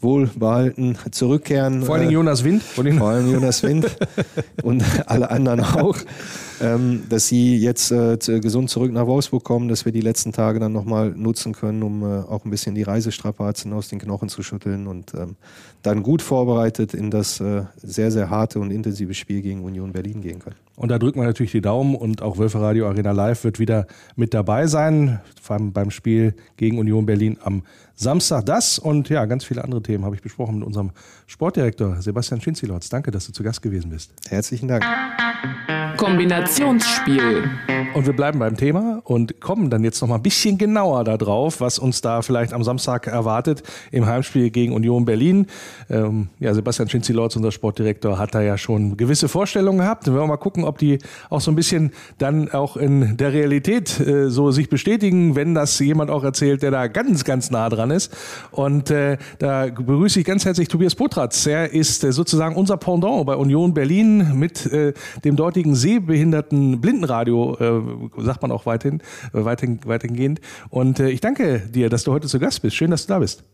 [0.00, 1.82] wohlbehalten zurückkehren.
[1.82, 2.62] Vor allem äh, Jonas Wind.
[2.62, 3.96] Vor allem Jonas Wind
[4.62, 5.96] und alle anderen auch
[6.60, 10.60] ähm, dass sie jetzt äh, gesund zurück nach Wolfsburg kommen, dass wir die letzten Tage
[10.60, 14.42] dann nochmal nutzen können, um äh, auch ein bisschen die Reisestrapazen aus den Knochen zu
[14.42, 15.36] schütteln und ähm,
[15.82, 20.38] dann gut vorbereitet in das sehr, sehr harte und intensive Spiel gegen Union Berlin gehen
[20.38, 20.56] können.
[20.80, 23.86] Und da drücken wir natürlich die Daumen und auch Wölfe Radio Arena Live wird wieder
[24.16, 27.64] mit dabei sein, vor allem beim Spiel gegen Union Berlin am
[27.94, 28.46] Samstag.
[28.46, 30.92] Das und ja, ganz viele andere Themen habe ich besprochen mit unserem
[31.26, 32.88] Sportdirektor Sebastian Schinzilotz.
[32.88, 34.14] Danke, dass du zu Gast gewesen bist.
[34.30, 34.82] Herzlichen Dank.
[36.00, 37.50] Kombinationsspiel.
[37.92, 41.60] Und wir bleiben beim Thema und kommen dann jetzt noch mal ein bisschen genauer darauf,
[41.60, 45.46] was uns da vielleicht am Samstag erwartet im Heimspiel gegen Union Berlin.
[45.90, 50.06] Ähm, ja, Sebastian Schinzi-Lorz, unser Sportdirektor, hat da ja schon gewisse Vorstellungen gehabt.
[50.06, 54.00] Wir wollen mal gucken, ob die auch so ein bisschen dann auch in der Realität
[54.00, 57.90] äh, so sich bestätigen, wenn das jemand auch erzählt, der da ganz, ganz nah dran
[57.90, 58.16] ist.
[58.52, 61.44] Und äh, da begrüße ich ganz herzlich Tobias Potratz.
[61.44, 67.56] Er ist äh, sozusagen unser Pendant bei Union Berlin mit äh, dem dortigen sehbehinderten Blindenradio
[67.58, 69.00] äh, sagt man auch weiterhin,
[69.32, 70.40] äh, weiterhin, weitergehend.
[70.68, 72.76] Und äh, ich danke dir, dass du heute zu Gast bist.
[72.76, 73.44] Schön, dass du da bist.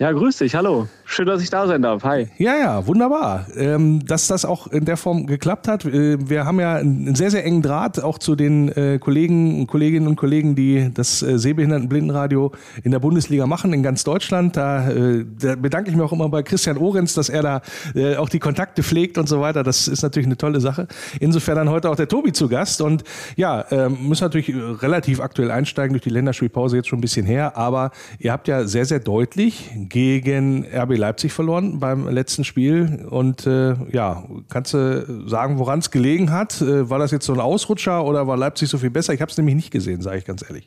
[0.00, 0.86] Ja, grüß dich, hallo.
[1.04, 2.04] Schön, dass ich da sein darf.
[2.04, 2.28] Hi.
[2.38, 3.48] Ja, ja, wunderbar.
[3.56, 5.84] Ähm, dass das auch in der Form geklappt hat.
[5.86, 10.06] Äh, wir haben ja einen sehr, sehr engen Draht auch zu den äh, Kollegen Kolleginnen
[10.06, 12.52] und Kollegen, die das äh, Sehbehindertenblindenradio
[12.84, 14.56] in der Bundesliga machen, in ganz Deutschland.
[14.56, 17.62] Da, äh, da bedanke ich mich auch immer bei Christian Orenz, dass er da
[17.96, 19.64] äh, auch die Kontakte pflegt und so weiter.
[19.64, 20.86] Das ist natürlich eine tolle Sache.
[21.18, 22.82] Insofern dann heute auch der Tobi zu Gast.
[22.82, 23.02] Und
[23.34, 27.56] ja, ähm, müssen natürlich relativ aktuell einsteigen durch die Länderspielpause jetzt schon ein bisschen her.
[27.56, 33.06] Aber ihr habt ja sehr, sehr deutlich gegen RB Leipzig verloren beim letzten Spiel.
[33.08, 36.60] Und äh, ja, kannst du sagen, woran es gelegen hat?
[36.60, 39.14] Äh, war das jetzt so ein Ausrutscher oder war Leipzig so viel besser?
[39.14, 40.66] Ich habe es nämlich nicht gesehen, sage ich ganz ehrlich.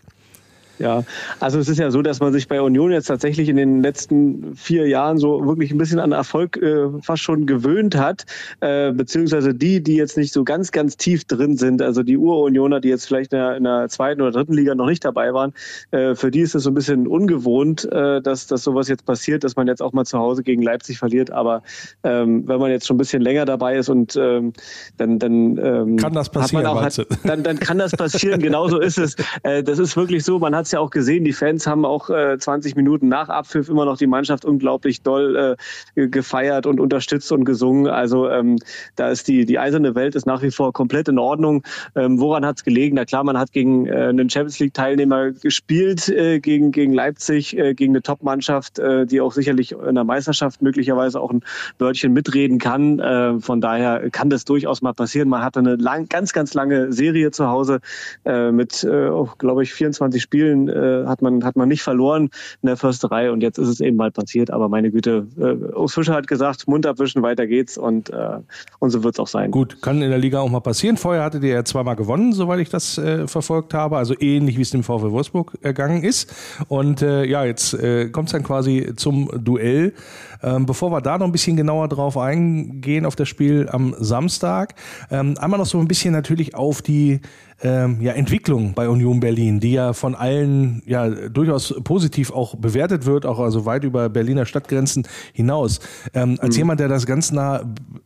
[0.81, 1.03] Ja,
[1.39, 4.55] also es ist ja so, dass man sich bei Union jetzt tatsächlich in den letzten
[4.55, 8.25] vier Jahren so wirklich ein bisschen an Erfolg äh, fast schon gewöhnt hat,
[8.61, 12.79] äh, beziehungsweise die, die jetzt nicht so ganz, ganz tief drin sind, also die Ur-Unioner,
[12.79, 15.53] die jetzt vielleicht in der, in der, zweiten oder dritten Liga noch nicht dabei waren,
[15.91, 19.43] äh, für die ist es so ein bisschen ungewohnt, äh, dass, dass sowas jetzt passiert,
[19.43, 21.29] dass man jetzt auch mal zu Hause gegen Leipzig verliert.
[21.29, 21.61] Aber
[22.03, 24.53] ähm, wenn man jetzt schon ein bisschen länger dabei ist und ähm,
[24.97, 28.41] dann, dann ähm, kann das passieren, hat, hat, dann, dann kann das passieren.
[28.41, 29.15] Genauso ist es.
[29.43, 30.39] Äh, das ist wirklich so.
[30.39, 33.85] Man hat ja auch gesehen, die Fans haben auch äh, 20 Minuten nach Abpfiff immer
[33.85, 35.57] noch die Mannschaft unglaublich doll
[35.95, 37.87] äh, gefeiert und unterstützt und gesungen.
[37.87, 38.57] Also ähm,
[38.95, 41.63] da ist die, die eiserne Welt ist nach wie vor komplett in Ordnung.
[41.95, 42.95] Ähm, woran hat es gelegen?
[42.95, 47.73] Na klar, man hat gegen äh, einen Champions League-Teilnehmer gespielt, äh, gegen, gegen Leipzig, äh,
[47.73, 51.41] gegen eine Top-Mannschaft, äh, die auch sicherlich in der Meisterschaft möglicherweise auch ein
[51.79, 52.99] Wörtchen mitreden kann.
[52.99, 55.29] Äh, von daher kann das durchaus mal passieren.
[55.29, 57.79] Man hatte eine lang, ganz, ganz lange Serie zu Hause
[58.25, 62.29] äh, mit, äh, glaube ich, 24 Spielen äh, hat, man, hat man nicht verloren
[62.61, 64.51] in der Försterei und jetzt ist es eben mal passiert.
[64.51, 68.39] Aber meine Güte, äh, Urs Fischer hat gesagt, Mund abwischen, weiter geht's und, äh,
[68.79, 69.51] und so wird es auch sein.
[69.51, 70.97] Gut, kann in der Liga auch mal passieren.
[70.97, 73.97] Vorher hattet ihr ja zweimal gewonnen, soweit ich das äh, verfolgt habe.
[73.97, 76.33] Also ähnlich wie es dem VfL Wolfsburg ergangen ist.
[76.67, 79.93] Und äh, ja, jetzt äh, kommt dann quasi zum Duell.
[80.43, 84.75] Ähm, bevor wir da noch ein bisschen genauer drauf eingehen auf das Spiel am Samstag,
[85.09, 87.21] ähm, einmal noch so ein bisschen natürlich auf die
[87.63, 93.05] ähm, ja, Entwicklung bei Union Berlin, die ja von allen ja durchaus positiv auch bewertet
[93.05, 95.79] wird, auch also weit über Berliner Stadtgrenzen hinaus.
[96.13, 96.59] Ähm, als mhm.
[96.59, 97.63] jemand, der das ganz nah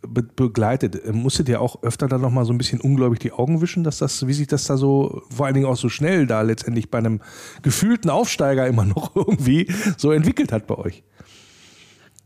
[0.08, 3.62] be begleitet, äh, musstet ihr auch öfter dann nochmal so ein bisschen ungläubig die Augen
[3.62, 6.42] wischen, dass das, wie sich das da so, vor allen Dingen auch so schnell da
[6.42, 7.22] letztendlich bei einem
[7.62, 11.04] gefühlten Aufsteiger immer noch irgendwie so entwickelt hat bei euch?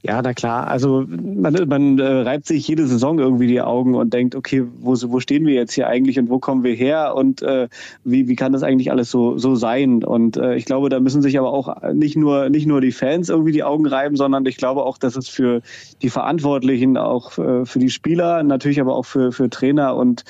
[0.02, 0.68] Ja, na klar.
[0.68, 4.94] Also man, man äh, reibt sich jede Saison irgendwie die Augen und denkt, okay, wo,
[4.94, 7.68] wo stehen wir jetzt hier eigentlich und wo kommen wir her und äh,
[8.06, 10.06] wie, wie kann das eigentlich alles so, so sein?
[10.06, 13.28] Und äh, ich glaube, da müssen sich aber auch nicht nur, nicht nur die Fans
[13.28, 15.62] irgendwie die Augen reiben, sondern ich glaube auch, dass es für
[16.02, 20.24] die Verantwortlichen, auch äh, für die Spieler, natürlich aber auch für, für Trainer und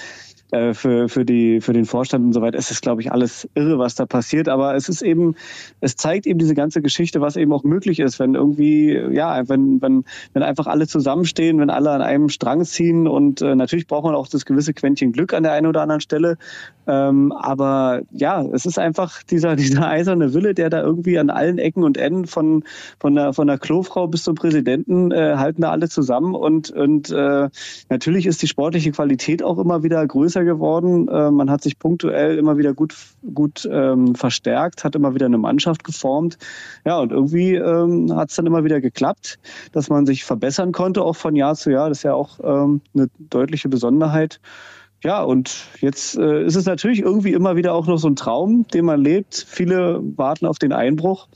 [0.51, 2.57] äh, für, für, die, für den Vorstand und so weiter.
[2.57, 4.49] Es ist, glaube ich, alles irre, was da passiert.
[4.49, 5.35] Aber es ist eben,
[5.79, 9.81] es zeigt eben diese ganze Geschichte, was eben auch möglich ist, wenn irgendwie, ja, wenn,
[9.81, 14.05] wenn, wenn einfach alle zusammenstehen, wenn alle an einem Strang ziehen und äh, natürlich braucht
[14.05, 16.37] man auch das gewisse Quäntchen Glück an der einen oder anderen Stelle.
[16.89, 21.59] Ähm, aber ja, es ist einfach dieser, dieser eiserne Wille, der da irgendwie an allen
[21.59, 22.63] Ecken und Enden von,
[22.99, 27.11] von, der, von der Klofrau bis zum Präsidenten äh, halten da alle zusammen und, und
[27.11, 27.49] äh,
[27.89, 31.07] natürlich ist die sportliche Qualität auch immer wieder größer geworden.
[31.07, 32.95] Äh, man hat sich punktuell immer wieder gut,
[33.33, 36.37] gut ähm, verstärkt, hat immer wieder eine Mannschaft geformt.
[36.85, 39.39] Ja, und irgendwie ähm, hat es dann immer wieder geklappt,
[39.71, 41.89] dass man sich verbessern konnte, auch von Jahr zu Jahr.
[41.89, 44.39] Das ist ja auch ähm, eine deutliche Besonderheit.
[45.03, 48.67] Ja, und jetzt äh, ist es natürlich irgendwie immer wieder auch noch so ein Traum,
[48.67, 49.45] den man lebt.
[49.47, 51.27] Viele warten auf den Einbruch.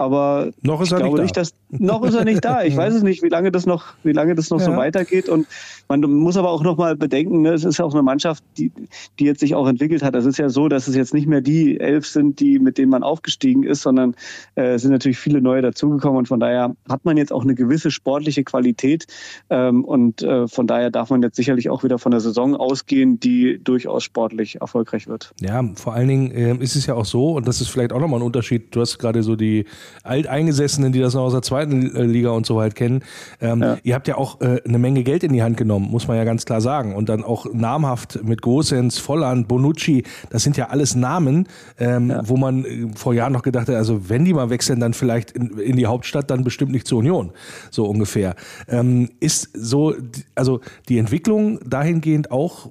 [0.00, 1.42] Aber noch ist ich er glaube nicht, da.
[1.42, 2.62] nicht, dass noch ist er nicht da.
[2.64, 4.64] Ich weiß es nicht, wie lange das noch, wie lange das noch ja.
[4.64, 5.28] so weitergeht.
[5.28, 5.46] Und
[5.88, 8.72] man muss aber auch noch mal bedenken, ne, es ist ja auch eine Mannschaft, die,
[9.18, 10.14] die jetzt sich auch entwickelt hat.
[10.14, 12.90] Es ist ja so, dass es jetzt nicht mehr die elf sind, die mit denen
[12.90, 14.14] man aufgestiegen ist, sondern
[14.54, 16.16] äh, es sind natürlich viele neue dazugekommen.
[16.16, 19.06] Und von daher hat man jetzt auch eine gewisse sportliche Qualität.
[19.50, 23.20] Ähm, und äh, von daher darf man jetzt sicherlich auch wieder von der Saison ausgehen,
[23.20, 25.34] die durchaus sportlich erfolgreich wird.
[25.42, 28.00] Ja, vor allen Dingen äh, ist es ja auch so, und das ist vielleicht auch
[28.00, 28.74] nochmal ein Unterschied.
[28.74, 29.66] Du hast gerade so die
[30.02, 33.02] Alteingesessenen, die das noch aus der zweiten äh, Liga und so weit kennen.
[33.40, 33.78] Ähm, ja.
[33.82, 36.24] Ihr habt ja auch äh, eine Menge Geld in die Hand genommen, muss man ja
[36.24, 36.94] ganz klar sagen.
[36.94, 41.46] Und dann auch namhaft mit Gosens, Volland, Bonucci, das sind ja alles Namen,
[41.78, 42.22] ähm, ja.
[42.28, 45.32] wo man äh, vor Jahren noch gedacht hat, also wenn die mal wechseln, dann vielleicht
[45.32, 47.32] in, in die Hauptstadt, dann bestimmt nicht zur Union,
[47.70, 48.34] so ungefähr.
[48.68, 49.94] Ähm, ist so,
[50.34, 52.70] also die Entwicklung dahingehend auch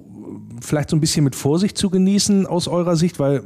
[0.60, 3.42] vielleicht so ein bisschen mit Vorsicht zu genießen aus eurer Sicht, weil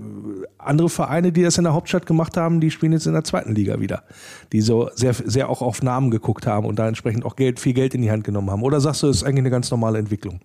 [0.58, 3.54] andere Vereine, die das in der Hauptstadt gemacht haben, die spielen jetzt in der zweiten
[3.54, 4.04] Liga wieder,
[4.52, 7.74] die so sehr, sehr auch auf Namen geguckt haben und da entsprechend auch Geld, viel
[7.74, 8.62] Geld in die Hand genommen haben.
[8.62, 10.40] Oder sagst du, das ist eigentlich eine ganz normale Entwicklung?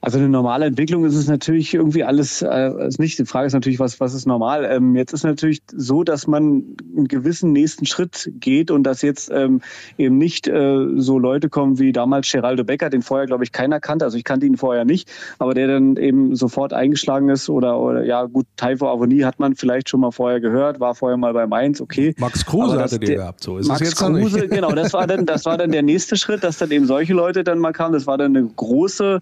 [0.00, 3.18] Also eine normale Entwicklung ist es natürlich irgendwie alles, äh, ist nicht.
[3.18, 4.64] Die Frage ist natürlich, was, was ist normal?
[4.64, 9.30] Ähm, jetzt ist natürlich so, dass man einen gewissen nächsten Schritt geht und dass jetzt
[9.30, 9.60] ähm,
[9.98, 13.80] eben nicht äh, so Leute kommen wie damals Geraldo Becker, den vorher, glaube ich, keiner
[13.80, 14.04] kannte.
[14.04, 18.04] Also ich kannte ihn vorher nicht, aber der dann eben sofort eingeschlagen ist oder, oder
[18.04, 21.46] ja gut, Taivo Avoni hat man vielleicht schon mal vorher gehört, war vorher mal bei
[21.46, 22.14] Mainz, okay.
[22.18, 25.26] Max Kruse hatte den gehabt, so ist Max es jetzt Kruse, genau, das war dann,
[25.26, 27.94] das war dann der nächste Schritt, dass dann eben solche Leute dann mal kamen.
[27.94, 29.20] Das war dann eine große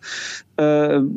[0.57, 0.62] äh,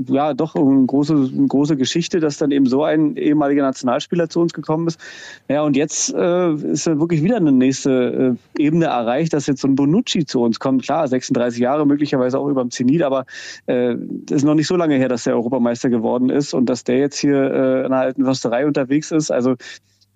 [0.08, 4.42] ja doch eine große, eine große Geschichte, dass dann eben so ein ehemaliger Nationalspieler zu
[4.42, 5.00] uns gekommen ist.
[5.48, 9.62] Ja, und jetzt äh, ist dann wirklich wieder eine nächste äh, Ebene erreicht, dass jetzt
[9.62, 10.84] so ein Bonucci zu uns kommt.
[10.84, 13.26] Klar, 36 Jahre, möglicherweise auch über dem Zenit, aber
[13.68, 13.96] äh,
[14.30, 17.18] ist noch nicht so lange her, dass der Europameister geworden ist und dass der jetzt
[17.18, 19.32] hier äh, in der alten Försterei unterwegs ist.
[19.32, 19.56] Also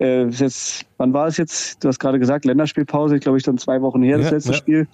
[0.00, 1.84] äh, jetzt, wann war es jetzt?
[1.84, 4.52] Du hast gerade gesagt, Länderspielpause, ich glaube, ich dann zwei Wochen her, das ja, letzte
[4.52, 4.56] ja.
[4.56, 4.88] Spiel.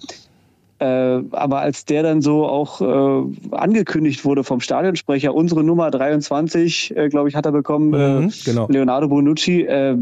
[0.79, 0.85] Äh,
[1.31, 7.09] aber als der dann so auch äh, angekündigt wurde vom Stadionsprecher, unsere Nummer 23, äh,
[7.09, 8.67] glaube ich, hat er bekommen, mhm, äh, genau.
[8.69, 9.97] Leonardo Bonucci, äh,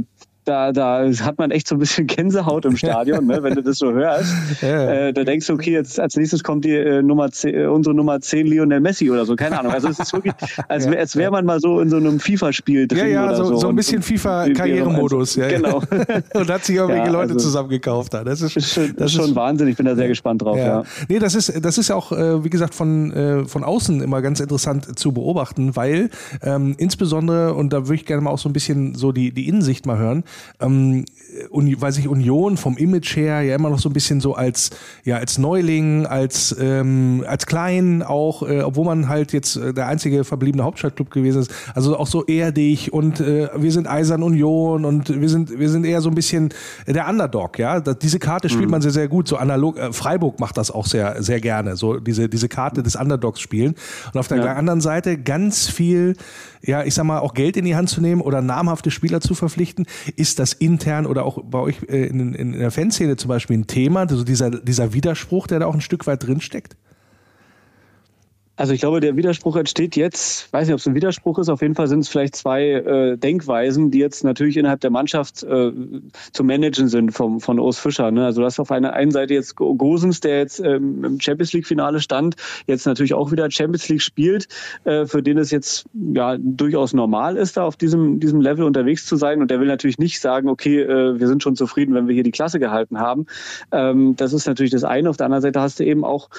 [0.45, 3.79] da, da hat man echt so ein bisschen Gänsehaut im Stadion, ne, wenn du das
[3.79, 4.33] so hörst.
[4.61, 5.07] Ja.
[5.07, 7.95] Äh, da denkst du, okay, jetzt als nächstes kommt die äh, Nummer 10, äh, unsere
[7.95, 9.73] Nummer 10 Lionel Messi oder so, keine Ahnung.
[9.73, 10.33] Also es ist wirklich,
[10.67, 12.99] als, wär, als wäre man mal so in so einem FIFA-Spiel drin.
[12.99, 13.57] Ja, ja, oder so, so.
[13.57, 15.35] so ein bisschen FIFA-Karrieremodus.
[15.35, 15.81] Ja, genau.
[16.33, 18.13] und hat sich irgendwelche ja, Leute also, zusammengekauft.
[18.13, 20.57] Das ist, ist schon, das ist schon Wahnsinn, ich bin da sehr gespannt drauf.
[20.57, 20.65] Ja.
[20.65, 20.83] ja.
[21.09, 24.21] Nee, das ist, das ist ja auch, äh, wie gesagt, von, äh, von außen immer
[24.21, 26.09] ganz interessant zu beobachten, weil
[26.41, 29.47] ähm, insbesondere, und da würde ich gerne mal auch so ein bisschen so die, die
[29.47, 30.23] Innensicht mal hören,
[30.59, 31.05] ähm,
[31.51, 34.71] weil sich Union vom Image her ja immer noch so ein bisschen so als
[35.03, 39.87] ja als Neuling, als ähm, als klein auch, äh, obwohl man halt jetzt äh, der
[39.87, 41.51] einzige verbliebene Hauptstadtclub gewesen ist.
[41.73, 45.85] Also auch so erdig und äh, wir sind Eisern Union und wir sind wir sind
[45.85, 46.53] eher so ein bisschen
[46.87, 47.79] der Underdog, ja.
[47.79, 48.71] Das, diese Karte spielt mhm.
[48.71, 49.27] man sehr sehr gut.
[49.27, 49.77] So analog.
[49.77, 51.75] Äh, Freiburg macht das auch sehr sehr gerne.
[51.75, 53.75] So diese diese Karte des Underdogs spielen.
[54.13, 54.53] Und auf der ja.
[54.53, 56.15] anderen Seite ganz viel
[56.67, 59.35] ja, ich sag mal, auch Geld in die Hand zu nehmen oder namhafte Spieler zu
[59.35, 63.59] verpflichten, ist das intern oder auch bei euch äh, in, in der Fanszene zum Beispiel
[63.59, 66.75] ein Thema, also dieser, dieser Widerspruch, der da auch ein Stück weit drinsteckt?
[68.57, 71.61] Also ich glaube, der Widerspruch entsteht jetzt, weiß nicht, ob es ein Widerspruch ist, auf
[71.61, 75.71] jeden Fall sind es vielleicht zwei äh, Denkweisen, die jetzt natürlich innerhalb der Mannschaft äh,
[76.31, 78.11] zu managen sind vom, von Urs Fischer.
[78.11, 78.25] Ne?
[78.25, 81.99] Also du hast auf einer einen Seite jetzt Gosens, der jetzt ähm, im Champions League-Finale
[81.99, 84.47] stand, jetzt natürlich auch wieder Champions League spielt,
[84.85, 89.05] äh, für den es jetzt ja durchaus normal ist, da auf diesem, diesem Level unterwegs
[89.05, 89.41] zu sein.
[89.41, 92.23] Und der will natürlich nicht sagen, okay, äh, wir sind schon zufrieden, wenn wir hier
[92.23, 93.25] die Klasse gehalten haben.
[93.73, 95.09] Ähm, das ist natürlich das eine.
[95.09, 96.29] Auf der anderen Seite hast du eben auch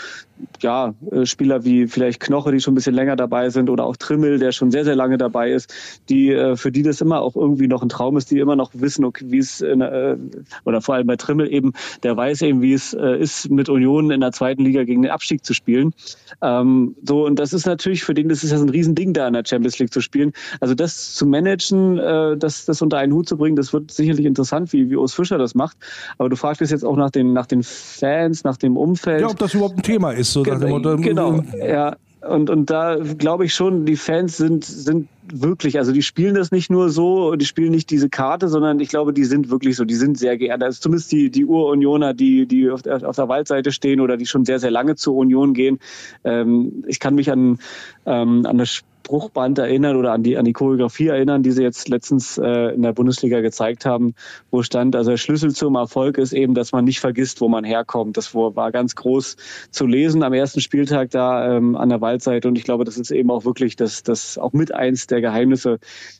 [0.62, 3.84] ja, äh, Spieler wie vielleicht vielleicht Knoche, die schon ein bisschen länger dabei sind oder
[3.84, 5.74] auch Trimmel, der schon sehr, sehr lange dabei ist,
[6.08, 8.70] die äh, für die das immer auch irgendwie noch ein Traum ist, die immer noch
[8.74, 10.16] wissen, okay, wie es in, äh,
[10.64, 11.72] oder vor allem bei Trimmel eben,
[12.04, 15.10] der weiß eben, wie es äh, ist, mit Union in der zweiten Liga gegen den
[15.10, 15.94] Abstieg zu spielen.
[16.42, 19.26] Ähm, so, und das ist natürlich für den, das ist ja so ein Riesending, da
[19.26, 20.32] in der Champions League zu spielen.
[20.60, 24.26] Also das zu managen, äh, das, das unter einen Hut zu bringen, das wird sicherlich
[24.26, 25.76] interessant, wie, wie Urs Fischer das macht.
[26.18, 29.22] Aber du fragst jetzt auch nach den, nach den Fans, nach dem Umfeld.
[29.22, 30.32] Ja, ob das überhaupt ein Thema ist.
[30.32, 31.95] So genau, genau, ja.
[32.28, 36.50] Und, und da glaube ich schon, die Fans sind, sind wirklich, also die spielen das
[36.50, 39.84] nicht nur so, die spielen nicht diese Karte, sondern ich glaube, die sind wirklich so,
[39.84, 40.62] die sind sehr geehrt.
[40.62, 44.26] Also zumindest die, die Ur-Unioner, die, die auf der, auf der Waldseite stehen oder die
[44.26, 45.78] schon sehr, sehr lange zur Union gehen.
[46.24, 47.58] Ähm, ich kann mich an,
[48.06, 51.88] ähm, an das Spruchband erinnern oder an die, an die Choreografie erinnern, die sie jetzt
[51.88, 54.14] letztens äh, in der Bundesliga gezeigt haben,
[54.50, 57.62] wo stand, also der Schlüssel zum Erfolg ist eben, dass man nicht vergisst, wo man
[57.62, 58.16] herkommt.
[58.16, 59.36] Das war ganz groß
[59.70, 63.12] zu lesen am ersten Spieltag da ähm, an der Waldseite und ich glaube, das ist
[63.12, 65.78] eben auch wirklich das, das auch mit eins der Geheimnisse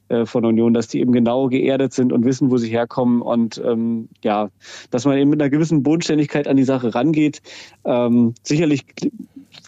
[0.09, 3.61] äh, von Union, dass die eben genau geerdet sind und wissen, wo sie herkommen und
[3.65, 4.51] ähm, ja,
[4.91, 7.43] dass man eben mit einer gewissen Bodenständigkeit an die Sache rangeht.
[7.85, 8.85] Ähm, sicherlich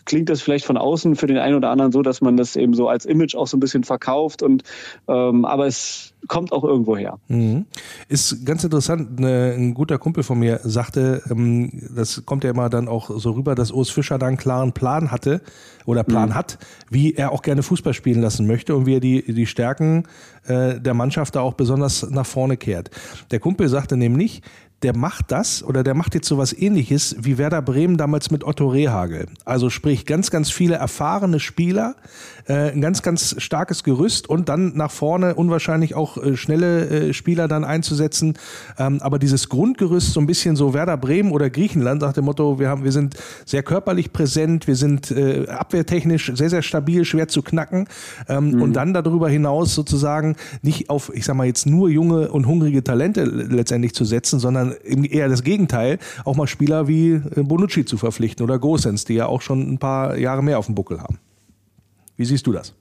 [0.09, 2.75] klingt das vielleicht von außen für den einen oder anderen so, dass man das eben
[2.75, 4.65] so als Image auch so ein bisschen verkauft und
[5.07, 7.19] ähm, aber es kommt auch irgendwo her.
[7.29, 7.67] Mhm.
[8.09, 12.71] Ist ganz interessant, ne, ein guter Kumpel von mir sagte, ähm, das kommt ja immer
[12.71, 15.43] dann auch so rüber, dass Urs Fischer da einen klaren Plan hatte
[15.85, 16.35] oder Plan mhm.
[16.35, 16.59] hat,
[16.91, 20.05] wie er auch gerne Fußball spielen lassen möchte und wie er die, die Stärken
[20.47, 22.91] äh, der Mannschaft da auch besonders nach vorne kehrt.
[23.31, 24.43] Der Kumpel sagte nämlich,
[24.83, 28.69] der macht das oder der macht jetzt sowas ähnliches wie Werder Bremen damals mit Otto
[28.69, 29.27] Rehagel.
[29.45, 31.97] Also sprich ganz, ganz viele erfahrene Spieler,
[32.47, 37.13] äh, ein ganz, ganz starkes Gerüst und dann nach vorne unwahrscheinlich auch äh, schnelle äh,
[37.13, 38.39] Spieler dann einzusetzen.
[38.79, 42.61] Ähm, aber dieses Grundgerüst so ein bisschen so Werder Bremen oder Griechenland nach dem Motto,
[42.61, 47.27] wir haben, wir sind sehr körperlich präsent, wir sind äh, abwehrtechnisch sehr, sehr stabil, schwer
[47.27, 47.89] zu knacken
[48.29, 48.63] ähm, mhm.
[48.63, 52.85] und dann darüber hinaus sozusagen nicht auf, ich sag mal jetzt nur junge und hungrige
[52.85, 57.85] Talente letztendlich zu setzen, sondern sondern eher das Gegenteil, auch mal Spieler wie äh, Bonucci
[57.85, 61.01] zu verpflichten oder Gosens, die ja auch schon ein paar Jahre mehr auf dem Buckel
[61.01, 61.19] haben.
[62.17, 62.75] Wie siehst du das?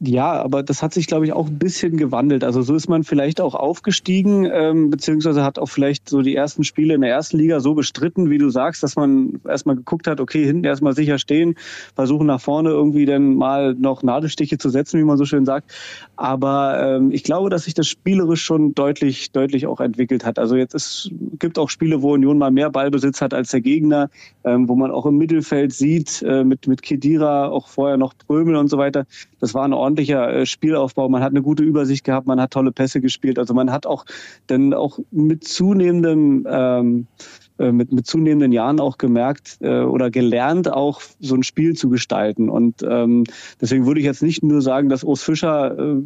[0.00, 2.42] Ja, aber das hat sich, glaube ich, auch ein bisschen gewandelt.
[2.42, 6.64] Also so ist man vielleicht auch aufgestiegen, ähm, beziehungsweise hat auch vielleicht so die ersten
[6.64, 10.20] Spiele in der ersten Liga so bestritten, wie du sagst, dass man erstmal geguckt hat,
[10.20, 11.54] okay, hinten erstmal sicher stehen,
[11.94, 15.72] versuchen nach vorne irgendwie dann mal noch Nadelstiche zu setzen, wie man so schön sagt.
[16.16, 20.40] Aber ähm, ich glaube, dass sich das spielerisch schon deutlich, deutlich auch entwickelt hat.
[20.40, 24.10] Also jetzt ist, gibt auch Spiele, wo Union mal mehr Ballbesitz hat als der Gegner,
[24.42, 28.56] ähm, wo man auch im Mittelfeld sieht, äh, mit, mit Kedira, auch vorher noch Prömel
[28.56, 29.06] und so weiter.
[29.40, 31.08] Das war ein ordentlicher äh, Spielaufbau.
[31.08, 33.38] Man hat eine gute Übersicht gehabt, man hat tolle Pässe gespielt.
[33.38, 34.04] Also man hat auch
[34.46, 37.24] dann auch mit zunehmendem ähm, äh,
[37.60, 42.48] mit, mit zunehmenden Jahren auch gemerkt äh, oder gelernt, auch so ein Spiel zu gestalten.
[42.48, 43.24] Und ähm,
[43.60, 46.02] deswegen würde ich jetzt nicht nur sagen, dass Urs Fischer, äh,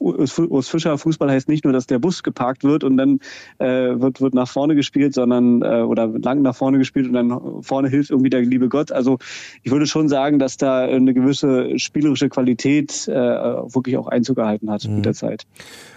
[0.00, 3.18] Urs Fischer Fußball heißt nicht nur, dass der Bus geparkt wird und dann
[3.58, 7.62] äh, wird, wird nach vorne gespielt, sondern äh, oder lang nach vorne gespielt und dann
[7.62, 8.92] vorne hilft irgendwie der liebe Gott.
[8.92, 9.18] Also
[9.62, 14.70] ich würde schon sagen, dass da eine gewisse spielerische Qualität äh, wirklich auch Einzug gehalten
[14.70, 14.96] hat mhm.
[14.96, 15.46] mit der Zeit.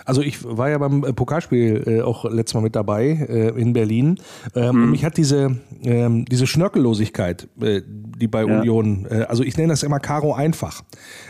[0.06, 4.20] Also ich war ja beim Pokalspiel äh, auch letztes Mal mit dabei äh, in Berlin.
[4.56, 8.60] Ähm, mhm mich hat diese, ähm, diese Schnörkellosigkeit, äh, die bei ja.
[8.60, 10.84] Union, äh, also ich nenne das immer Karo einfach.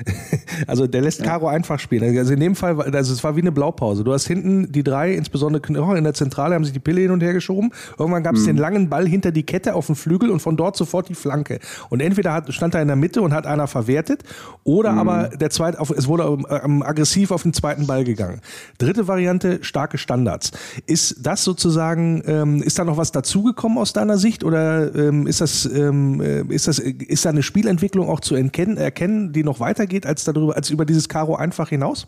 [0.68, 1.26] also der lässt ja.
[1.26, 2.16] Karo einfach spielen.
[2.16, 4.04] Also in dem Fall, also es war wie eine Blaupause.
[4.04, 7.10] Du hast hinten die drei, insbesondere Knochen in der Zentrale, haben sich die Pille hin
[7.10, 7.72] und her geschoben.
[7.98, 8.48] Irgendwann gab es mhm.
[8.48, 11.58] den langen Ball hinter die Kette auf den Flügel und von dort sofort die Flanke.
[11.90, 14.22] Und entweder hat, stand er in der Mitte und hat einer verwertet,
[14.64, 15.00] oder mhm.
[15.00, 18.42] aber der zweite, auf, es wurde ähm, aggressiv auf den zweiten Ball gegangen.
[18.78, 20.52] Dritte Variante, starke Standards.
[20.86, 23.55] Ist das sozusagen, ähm, ist da noch was dazugekommen?
[23.56, 27.44] Gekommen aus deiner Sicht oder ähm, ist das ähm, äh, ist das ist da eine
[27.44, 31.70] Spielentwicklung auch zu erkennen, erkennen, die noch weitergeht als darüber als über dieses Karo einfach
[31.70, 32.08] hinaus?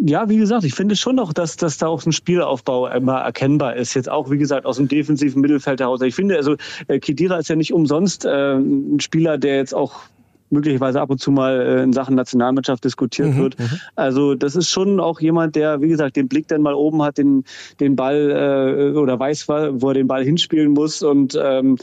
[0.00, 3.74] Ja, wie gesagt, ich finde schon noch, dass, dass da auch ein Spielaufbau immer erkennbar
[3.74, 3.94] ist.
[3.94, 6.00] Jetzt auch, wie gesagt, aus dem defensiven Mittelfeld heraus.
[6.02, 6.54] Ich finde, also
[6.86, 10.02] äh, Kidira ist ja nicht umsonst äh, ein Spieler, der jetzt auch
[10.50, 13.58] möglicherweise ab und zu mal äh, in Sachen Nationalmannschaft diskutiert mhm, wird.
[13.58, 13.80] Mhm.
[13.96, 17.18] Also das ist schon auch jemand, der, wie gesagt, den Blick dann mal oben hat,
[17.18, 17.44] den,
[17.80, 21.76] den Ball äh, oder weiß, wo er den Ball hinspielen muss und ähm,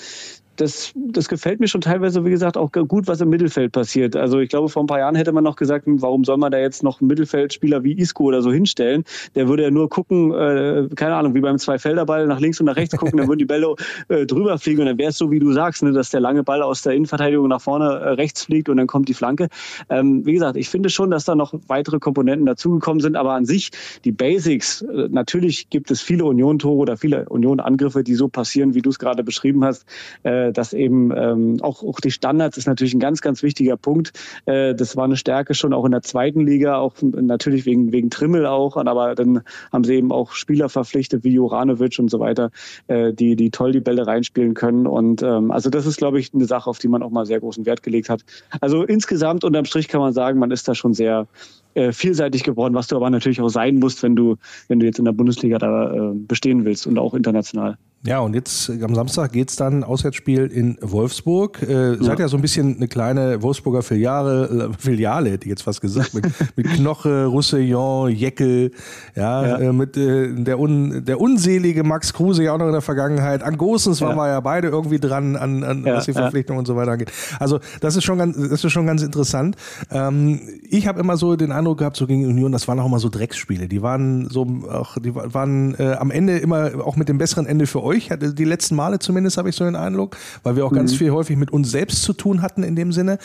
[0.55, 4.15] das, das gefällt mir schon teilweise, wie gesagt, auch gut, was im Mittelfeld passiert.
[4.15, 6.51] Also ich glaube, vor ein paar Jahren hätte man noch gesagt, hm, warum soll man
[6.51, 9.03] da jetzt noch einen Mittelfeldspieler wie Isco oder so hinstellen?
[9.35, 12.75] Der würde ja nur gucken, äh, keine Ahnung, wie beim Zweifelderball nach links und nach
[12.75, 13.75] rechts gucken, dann würden die Bälle
[14.07, 16.43] äh, drüber fliegen und dann wäre es so, wie du sagst, ne, dass der lange
[16.43, 19.47] Ball aus der Innenverteidigung nach vorne äh, rechts fliegt und dann kommt die Flanke.
[19.89, 23.45] Ähm, wie gesagt, ich finde schon, dass da noch weitere Komponenten dazugekommen sind, aber an
[23.45, 23.71] sich
[24.03, 28.81] die Basics, äh, natürlich gibt es viele Union-Tore oder viele Union-Angriffe, die so passieren, wie
[28.81, 29.85] du es gerade beschrieben hast.
[30.23, 33.77] Äh, äh, dass eben ähm, auch, auch die Standards ist natürlich ein ganz, ganz wichtiger
[33.77, 34.11] Punkt.
[34.45, 38.09] Äh, das war eine Stärke schon auch in der zweiten Liga, auch natürlich wegen, wegen
[38.09, 42.51] Trimmel auch, aber dann haben sie eben auch Spieler verpflichtet wie Juranovic und so weiter,
[42.87, 44.87] äh, die, die toll die Bälle reinspielen können.
[44.87, 47.39] Und ähm, also das ist, glaube ich, eine Sache, auf die man auch mal sehr
[47.39, 48.21] großen Wert gelegt hat.
[48.61, 51.27] Also insgesamt unterm Strich kann man sagen, man ist da schon sehr
[51.75, 54.99] äh, vielseitig geworden, was du aber natürlich auch sein musst, wenn du, wenn du jetzt
[54.99, 57.77] in der Bundesliga da äh, bestehen willst und auch international.
[58.05, 61.63] Ja, und jetzt am Samstag geht's dann Auswärtsspiel in Wolfsburg.
[61.63, 61.95] Äh.
[62.03, 65.81] Seid ja so ein bisschen eine kleine Wolfsburger Filiale, äh, Filiale hätte ich jetzt fast
[65.81, 68.71] gesagt, mit, mit Knoche, Roussillon, Jeckel,
[69.15, 69.57] ja, ja.
[69.57, 73.41] Äh, mit äh, der, un, der unselige Max Kruse ja auch noch in der Vergangenheit.
[73.41, 74.07] An Gosens ja.
[74.07, 77.11] waren wir ja beide irgendwie dran, an, an was die Verpflichtung und so weiter angeht.
[77.39, 79.55] Also das ist schon ganz, das ist schon ganz interessant.
[79.89, 82.99] Ähm, ich habe immer so den Eindruck gehabt, so gegen Union, das waren auch immer
[82.99, 83.67] so Drecksspiele.
[83.67, 87.65] Die waren so auch, die waren äh, am Ende immer auch mit dem besseren Ende
[87.65, 90.71] für euch euch, die letzten Male zumindest habe ich so den Eindruck, weil wir auch
[90.71, 90.77] mhm.
[90.77, 93.17] ganz viel häufig mit uns selbst zu tun hatten in dem Sinne.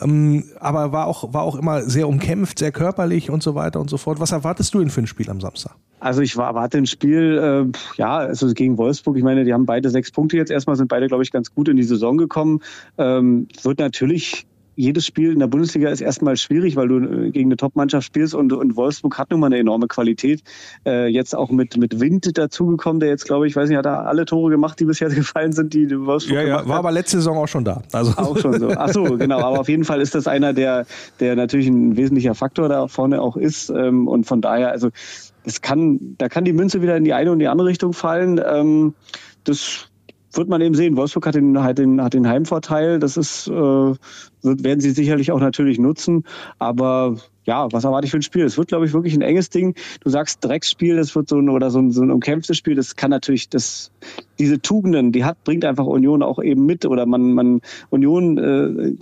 [0.00, 3.90] Ähm, aber war auch, war auch immer sehr umkämpft, sehr körperlich und so weiter und
[3.90, 4.20] so fort.
[4.20, 5.74] Was erwartest du denn für ein Spiel am Samstag?
[6.00, 9.16] Also ich erwarte ein Spiel, äh, ja, also gegen Wolfsburg.
[9.16, 11.68] Ich meine, die haben beide sechs Punkte jetzt erstmal, sind beide, glaube ich, ganz gut
[11.68, 12.60] in die Saison gekommen.
[12.98, 14.46] Ähm, wird natürlich
[14.76, 18.34] jedes Spiel in der Bundesliga ist erstmal schwierig, weil du äh, gegen eine Top-Mannschaft spielst
[18.34, 20.42] und, und Wolfsburg hat nun mal eine enorme Qualität.
[20.86, 24.06] Äh, jetzt auch mit, mit Wind dazugekommen, der jetzt, glaube ich, weiß nicht, hat er
[24.06, 27.38] alle Tore gemacht, die bisher gefallen sind, die Wolfsburg Ja, ja, war aber letzte Saison
[27.38, 27.82] auch schon da.
[27.92, 28.12] Also.
[28.16, 28.70] Auch schon so.
[28.70, 29.40] Ach so, genau.
[29.40, 30.86] Aber auf jeden Fall ist das einer, der,
[31.20, 33.70] der natürlich ein wesentlicher Faktor da vorne auch ist.
[33.70, 34.90] Ähm, und von daher, also
[35.44, 38.40] es kann, da kann die Münze wieder in die eine und die andere Richtung fallen.
[38.44, 38.94] Ähm,
[39.44, 39.88] das
[40.36, 40.96] wird man eben sehen.
[40.96, 42.98] Wolfsburg hat den, hat den, hat den Heimvorteil.
[42.98, 46.24] Das ist, äh, werden sie sicherlich auch natürlich nutzen.
[46.58, 48.44] Aber ja, was erwarte ich für ein Spiel?
[48.44, 49.74] Es wird, glaube ich, wirklich ein enges Ding.
[50.00, 52.74] Du sagst Drecksspiel, das wird so ein, oder so ein, so ein umkämpftes Spiel.
[52.74, 53.90] Das kann natürlich, das,
[54.38, 56.86] diese Tugenden, die hat, bringt einfach Union auch eben mit.
[56.86, 57.60] Oder man, man,
[57.90, 58.38] Union,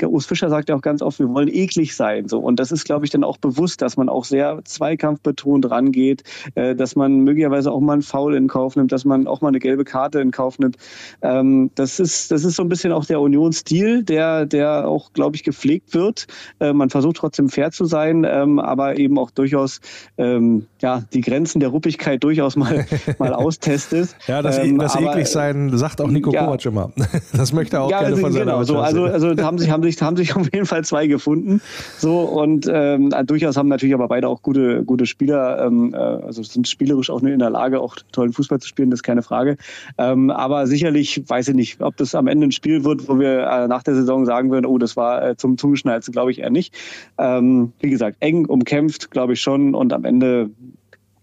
[0.00, 2.38] äh, Urs Fischer sagt ja auch ganz oft, wir wollen eklig sein, so.
[2.38, 6.24] Und das ist, glaube ich, dann auch bewusst, dass man auch sehr zweikampfbetont rangeht,
[6.54, 9.48] äh, dass man möglicherweise auch mal einen Foul in Kauf nimmt, dass man auch mal
[9.48, 10.76] eine gelbe Karte in Kauf nimmt.
[11.22, 15.36] Ähm, das ist, das ist so ein bisschen auch der Union-Stil, der, der auch, glaube
[15.36, 16.26] ich, gepflegt wird.
[16.60, 19.80] Äh, man versucht trotzdem fair zu sein ähm, aber eben auch durchaus
[20.18, 22.86] ähm, ja, die Grenzen der Ruppigkeit durchaus mal,
[23.18, 24.16] mal austestet.
[24.26, 26.92] ja, das, ähm, das eklig sein, sagt auch Nico ja, Kovac immer.
[27.32, 29.70] Das möchte er auch ja, gerne also, von seiner genau, so, also, also haben sich,
[29.70, 31.60] haben, sich, haben sich auf jeden Fall zwei gefunden.
[31.98, 36.42] So, und ähm, durchaus haben natürlich aber beide auch gute, gute Spieler, ähm, äh, also
[36.42, 39.56] sind spielerisch auch in der Lage, auch tollen Fußball zu spielen, das ist keine Frage.
[39.98, 43.46] Ähm, aber sicherlich weiß ich nicht, ob das am Ende ein Spiel wird, wo wir
[43.46, 46.50] äh, nach der Saison sagen würden, oh, das war äh, zum Zungenschnalzen, glaube ich eher
[46.50, 46.74] nicht.
[47.18, 49.74] Ähm, wie gesagt, eng umkämpft, glaube ich schon.
[49.74, 50.50] Und am Ende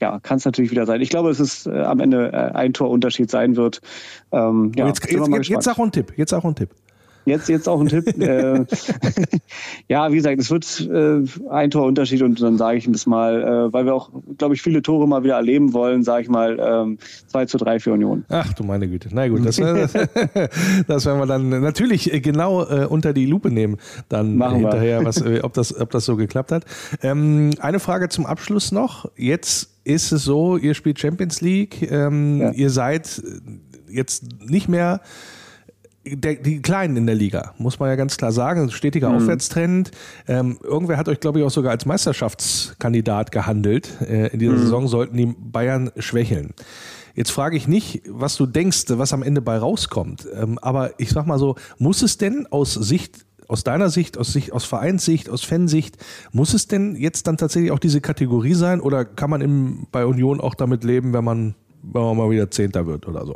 [0.01, 1.01] ja, kann es natürlich wieder sein.
[1.01, 3.81] Ich glaube, es äh, am Ende äh, ein Torunterschied sein wird.
[4.31, 6.13] Ähm, ja, jetzt, jetzt, jetzt, jetzt auch ein Tipp.
[6.15, 6.69] Jetzt auch ein Tipp.
[7.25, 8.07] Jetzt, jetzt auch ein Tipp.
[8.21, 8.65] äh,
[9.87, 13.73] ja, wie gesagt, es wird äh, ein Torunterschied und dann sage ich das mal, äh,
[13.73, 16.97] weil wir auch, glaube ich, viele Tore mal wieder erleben wollen, sage ich mal, ähm,
[17.27, 18.25] 2 zu 3 für Union.
[18.29, 19.09] Ach du meine Güte.
[19.11, 19.57] Na gut, das,
[20.87, 23.77] das werden wir dann natürlich genau äh, unter die Lupe nehmen,
[24.07, 26.65] dann Machen hinterher, was, äh, ob, das, ob das so geklappt hat.
[27.03, 29.09] Ähm, eine Frage zum Abschluss noch.
[29.15, 32.51] Jetzt ist es so, ihr spielt Champions League, ähm, ja.
[32.51, 33.21] ihr seid
[33.89, 35.01] jetzt nicht mehr
[36.05, 38.71] der, die Kleinen in der Liga, muss man ja ganz klar sagen.
[38.71, 39.17] Stetiger mhm.
[39.17, 39.91] Aufwärtstrend.
[40.27, 43.89] Ähm, irgendwer hat euch, glaube ich, auch sogar als Meisterschaftskandidat gehandelt.
[44.01, 44.59] Äh, in dieser mhm.
[44.59, 46.53] Saison sollten die Bayern schwächeln.
[47.15, 50.27] Jetzt frage ich nicht, was du denkst, was am Ende bei rauskommt.
[50.33, 54.31] Ähm, aber ich sag mal so, muss es denn aus Sicht aus deiner Sicht, aus
[54.31, 55.97] Sicht, aus Vereinssicht, aus Fansicht,
[56.31, 60.05] muss es denn jetzt dann tatsächlich auch diese Kategorie sein oder kann man im, bei
[60.05, 63.35] Union auch damit leben, wenn man, wenn man mal wieder Zehnter wird oder so?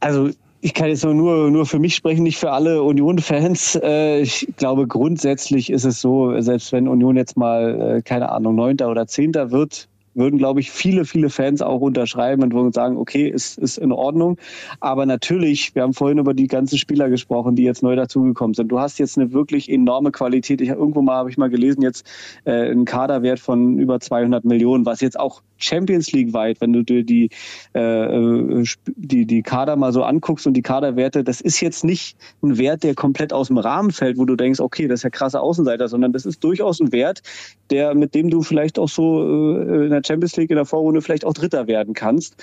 [0.00, 0.30] Also
[0.60, 3.78] ich kann jetzt nur, nur für mich sprechen, nicht für alle Union-Fans.
[3.82, 8.56] Äh, ich glaube, grundsätzlich ist es so, selbst wenn Union jetzt mal, äh, keine Ahnung,
[8.56, 12.96] Neunter oder Zehnter wird, würden, glaube ich, viele, viele Fans auch unterschreiben und würden sagen,
[12.96, 14.38] okay, ist, ist in Ordnung.
[14.80, 18.68] Aber natürlich, wir haben vorhin über die ganzen Spieler gesprochen, die jetzt neu dazugekommen sind.
[18.68, 20.60] Du hast jetzt eine wirklich enorme Qualität.
[20.60, 22.06] Ich, irgendwo mal habe ich mal gelesen, jetzt
[22.44, 26.82] äh, einen Kaderwert von über 200 Millionen, was jetzt auch Champions League weit, wenn du
[26.82, 27.30] dir die,
[27.74, 28.64] äh, äh,
[28.96, 32.82] die, die Kader mal so anguckst und die Kaderwerte, das ist jetzt nicht ein Wert,
[32.82, 35.88] der komplett aus dem Rahmen fällt, wo du denkst, okay, das ist ja krasser Außenseiter,
[35.88, 37.22] sondern das ist durchaus ein Wert,
[37.70, 41.02] der, mit dem du vielleicht auch so äh, in der Champions League in der Vorrunde
[41.02, 42.36] vielleicht auch Dritter werden kannst.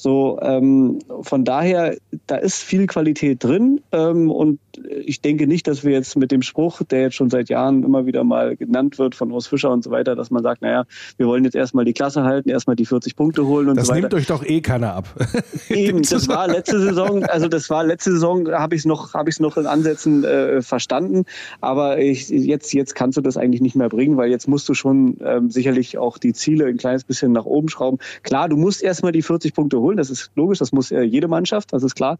[0.00, 1.96] So, ähm, von daher,
[2.28, 4.60] da ist viel Qualität drin ähm, und
[5.04, 8.06] ich denke nicht, dass wir jetzt mit dem Spruch, der jetzt schon seit Jahren immer
[8.06, 10.84] wieder mal genannt wird von Urs Fischer und so weiter, dass man sagt, naja,
[11.16, 13.92] wir wollen jetzt erstmal die Klasse halten, erstmal die 40 Punkte holen und das so
[13.92, 14.08] weiter.
[14.08, 15.08] Das nimmt euch doch eh keiner ab.
[15.68, 19.30] Eben, das war letzte Saison, also das war letzte Saison, habe ich es noch, habe
[19.30, 21.24] ich es noch in Ansätzen äh, verstanden,
[21.60, 24.74] aber ich, jetzt, jetzt kannst du das eigentlich nicht mehr bringen, weil jetzt musst du
[24.74, 27.98] schon ähm, sicherlich auch die Ziele ein kleines bisschen nach oben schrauben.
[28.22, 31.28] Klar, du musst erstmal die 40 Punkte holen, das ist logisch, das muss äh, jede
[31.28, 32.18] Mannschaft, das ist klar.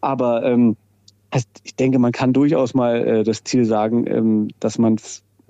[0.00, 0.76] Aber ähm,
[1.62, 4.98] ich denke, man kann durchaus mal äh, das Ziel sagen, ähm, dass man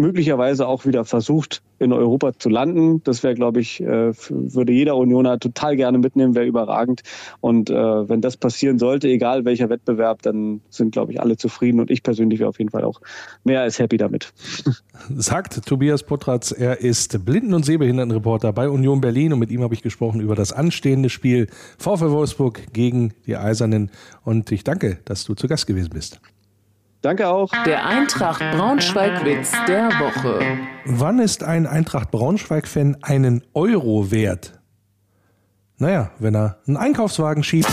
[0.01, 3.03] möglicherweise auch wieder versucht, in Europa zu landen.
[3.05, 7.03] Das wäre, glaube ich, äh, würde jeder Unioner total gerne mitnehmen, wäre überragend.
[7.41, 11.81] Und äh, wenn das passieren sollte, egal welcher Wettbewerb, dann sind, glaube ich, alle zufrieden.
[11.81, 13.01] Und ich persönlich wäre auf jeden Fall auch
[13.45, 14.33] mehr als happy damit.
[15.17, 19.75] Sagt Tobias Potratz, er ist Blinden- und Sehbehindertenreporter bei Union Berlin und mit ihm habe
[19.75, 21.47] ich gesprochen über das anstehende Spiel
[21.79, 23.91] VfL Wolfsburg gegen die Eisernen.
[24.25, 26.21] Und ich danke, dass du zu Gast gewesen bist.
[27.03, 27.51] Danke auch.
[27.65, 30.39] Der Eintracht Braunschweig-Witz der Woche.
[30.85, 34.61] Wann ist ein Eintracht Braunschweig-Fan einen Euro wert?
[35.79, 37.71] Naja, wenn er einen Einkaufswagen schiebt.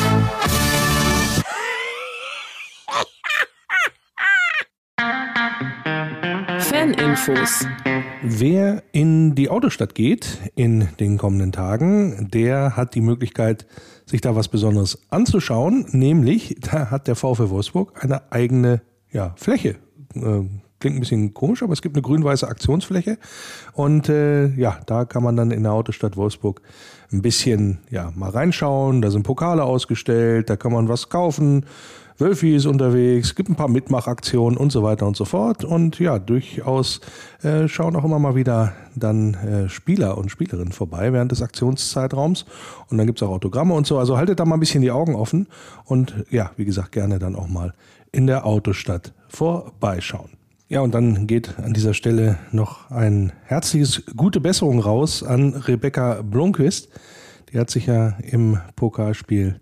[6.59, 7.67] Faninfos.
[8.23, 13.65] Wer in die Autostadt geht in den kommenden Tagen, der hat die Möglichkeit,
[14.05, 15.85] sich da was Besonderes anzuschauen.
[15.91, 18.81] Nämlich, da hat der VfL Wolfsburg eine eigene
[19.17, 19.75] ja, Fläche.
[20.13, 20.43] Äh,
[20.79, 23.17] klingt ein bisschen komisch, aber es gibt eine grün-weiße Aktionsfläche.
[23.73, 26.61] Und äh, ja, da kann man dann in der Autostadt Wolfsburg
[27.11, 29.01] ein bisschen ja, mal reinschauen.
[29.01, 31.65] Da sind Pokale ausgestellt, da kann man was kaufen
[32.19, 35.63] Wölfi ist unterwegs, gibt ein paar Mitmachaktionen und so weiter und so fort.
[35.63, 36.99] Und ja, durchaus
[37.43, 42.45] äh, schauen auch immer mal wieder dann äh, Spieler und Spielerinnen vorbei während des Aktionszeitraums.
[42.89, 43.99] Und dann gibt's auch Autogramme und so.
[43.99, 45.47] Also haltet da mal ein bisschen die Augen offen
[45.85, 47.73] und ja, wie gesagt, gerne dann auch mal
[48.17, 50.31] in der Autostadt vorbeischauen.
[50.69, 56.23] Ja, und dann geht an dieser Stelle noch ein herzliches gute Besserung raus an Rebecca
[56.23, 56.89] Blomqvist.
[57.53, 59.61] Die hat sich ja im Pokalspiel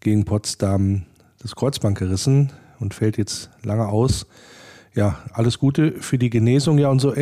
[0.00, 1.02] gegen Potsdam
[1.42, 4.26] das Kreuzband gerissen und fällt jetzt lange aus.
[4.92, 6.76] Ja, alles Gute für die Genesung.
[6.78, 7.14] Ja, und so,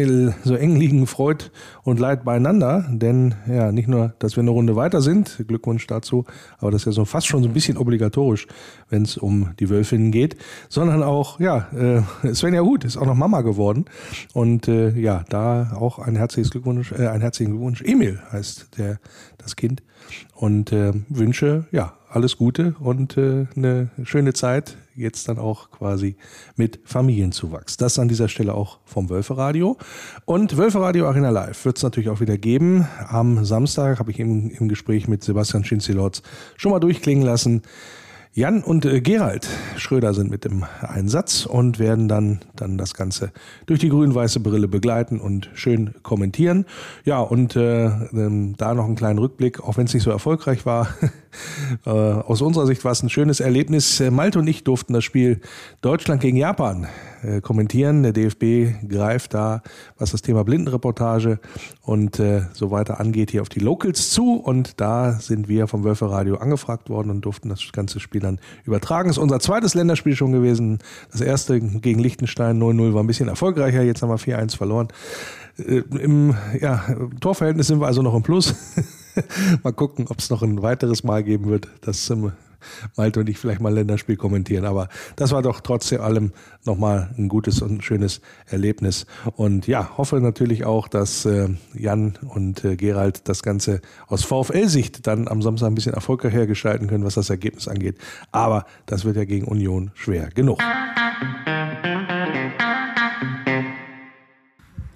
[0.43, 1.51] so eng liegen Freud
[1.83, 2.87] und Leid beieinander.
[2.91, 6.25] Denn ja, nicht nur, dass wir eine Runde weiter sind, Glückwunsch dazu,
[6.59, 8.47] aber das ist ja so fast schon so ein bisschen obligatorisch,
[8.89, 10.37] wenn es um die Wölfinnen geht,
[10.71, 11.69] sondern auch, ja,
[12.25, 13.85] äh, Svenja Huth ist auch noch Mama geworden.
[14.33, 17.83] Und äh, ja, da auch ein herzliches Glückwunsch, äh, ein herzlichen Glückwunsch.
[17.83, 18.99] Emil heißt der,
[19.37, 19.83] das Kind.
[20.35, 24.79] Und äh, wünsche, ja, alles Gute und äh, eine schöne Zeit.
[24.99, 26.17] Jetzt dann auch quasi
[26.57, 27.77] mit Familienzuwachs.
[27.77, 29.77] Das an dieser Stelle auch vom Wölferadio.
[30.25, 32.89] Und Wölferadio Arena Live wird es natürlich auch wieder geben.
[33.07, 36.23] Am Samstag habe ich im, im Gespräch mit Sebastian Schinzelotz
[36.57, 37.63] schon mal durchklingen lassen.
[38.35, 43.33] Jan und äh, Gerald Schröder sind mit im Einsatz und werden dann, dann das Ganze
[43.67, 46.65] durch die grün-weiße Brille begleiten und schön kommentieren.
[47.05, 50.67] Ja, und äh, ähm, da noch einen kleinen Rückblick, auch wenn es nicht so erfolgreich
[50.67, 50.89] war.
[51.87, 54.01] äh, aus unserer Sicht war es ein schönes Erlebnis.
[54.01, 55.41] Äh, Malte und ich durften das Spiel
[55.81, 56.89] Deutschland gegen Japan
[57.23, 58.03] äh, kommentieren.
[58.03, 59.63] Der DFB greift da,
[59.99, 61.41] was das Thema Blindenreportage
[61.83, 62.21] und
[62.53, 64.35] so weiter angeht, hier auf die Locals zu.
[64.35, 69.09] Und da sind wir vom Wölferadio angefragt worden und durften das ganze Spiel dann übertragen.
[69.09, 70.79] Das ist unser zweites Länderspiel schon gewesen.
[71.11, 73.83] Das erste gegen Liechtenstein 0-0 war ein bisschen erfolgreicher.
[73.83, 74.89] Jetzt haben wir 4-1 verloren.
[75.59, 76.85] Äh, Im ja,
[77.21, 78.55] Torverhältnis sind wir also noch im Plus.
[79.63, 81.69] mal gucken, ob es noch ein weiteres Mal geben wird.
[81.81, 82.33] Das ähm,
[82.97, 84.65] Malte und ich vielleicht mal Länderspiel kommentieren.
[84.65, 86.33] Aber das war doch trotzdem allem
[86.65, 89.07] nochmal ein gutes und schönes Erlebnis.
[89.37, 95.07] Und ja, hoffe natürlich auch, dass äh, Jan und äh, Gerald das Ganze aus VfL-Sicht
[95.07, 97.97] dann am Samstag ein bisschen erfolgreicher gestalten können, was das Ergebnis angeht.
[98.33, 100.61] Aber das wird ja gegen Union schwer genug.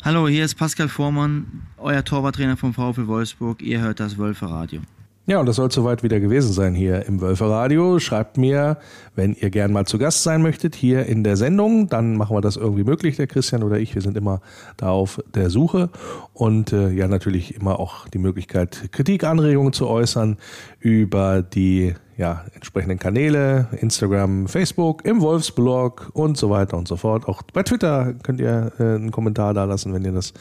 [0.05, 3.63] Hallo, hier ist Pascal Vormann, euer Torwarttrainer vom VfL Wolfsburg.
[3.63, 4.81] Ihr hört das Wölfe Radio.
[5.27, 8.01] Ja, und das soll soweit wieder gewesen sein hier im Wölferadio.
[8.01, 8.79] Schreibt mir,
[9.15, 11.89] wenn ihr gern mal zu Gast sein möchtet, hier in der Sendung.
[11.89, 13.95] Dann machen wir das irgendwie möglich, der Christian oder ich.
[13.95, 14.41] Wir sind immer
[14.77, 15.89] da auf der Suche.
[16.33, 20.37] Und äh, ja, natürlich immer auch die Möglichkeit, Kritik, Anregungen zu äußern
[20.81, 27.27] über die ja, entsprechenden Kanäle, Instagram, Facebook, im Wolfsblog und so weiter und so fort.
[27.27, 30.33] Auch bei Twitter könnt ihr äh, einen Kommentar da lassen, wenn ihr das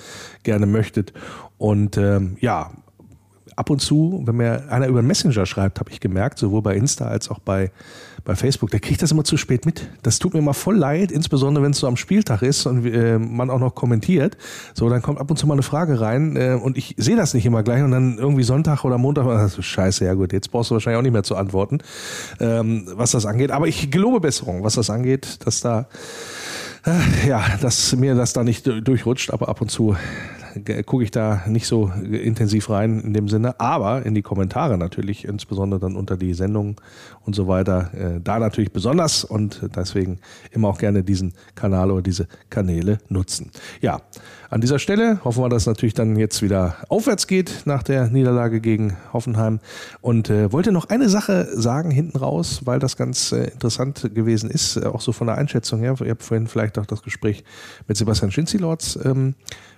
[0.43, 1.11] gerne möchtet.
[1.57, 2.69] Und ähm, ja,
[3.55, 7.07] ab und zu, wenn mir einer über Messenger schreibt, habe ich gemerkt, sowohl bei Insta
[7.07, 7.71] als auch bei,
[8.23, 9.87] bei Facebook, der kriegt das immer zu spät mit.
[10.03, 13.17] Das tut mir immer voll leid, insbesondere wenn es so am Spieltag ist und äh,
[13.17, 14.37] man auch noch kommentiert.
[14.73, 17.33] So, dann kommt ab und zu mal eine Frage rein äh, und ich sehe das
[17.33, 20.71] nicht immer gleich und dann irgendwie Sonntag oder Montag, also scheiße, ja gut, jetzt brauchst
[20.71, 21.79] du wahrscheinlich auch nicht mehr zu antworten,
[22.39, 23.51] ähm, was das angeht.
[23.51, 25.87] Aber ich gelobe Besserung, was das angeht, dass da
[26.85, 29.95] äh, ja, dass mir das da nicht durchrutscht, aber ab und zu
[30.85, 35.25] gucke ich da nicht so intensiv rein in dem Sinne, aber in die Kommentare natürlich,
[35.25, 36.75] insbesondere dann unter die Sendungen
[37.25, 40.19] und so weiter, äh, da natürlich besonders und deswegen
[40.51, 43.51] immer auch gerne diesen Kanal oder diese Kanäle nutzen.
[43.81, 44.01] Ja,
[44.51, 48.07] an dieser Stelle hoffen wir, dass es natürlich dann jetzt wieder aufwärts geht nach der
[48.07, 49.61] Niederlage gegen Hoffenheim
[50.01, 54.49] und äh, wollte noch eine Sache sagen hinten raus, weil das ganz äh, interessant gewesen
[54.49, 55.95] ist, äh, auch so von der Einschätzung her.
[56.01, 57.45] Ihr habt vorhin vielleicht auch das Gespräch
[57.87, 59.35] mit Sebastian Schinzilorz ähm,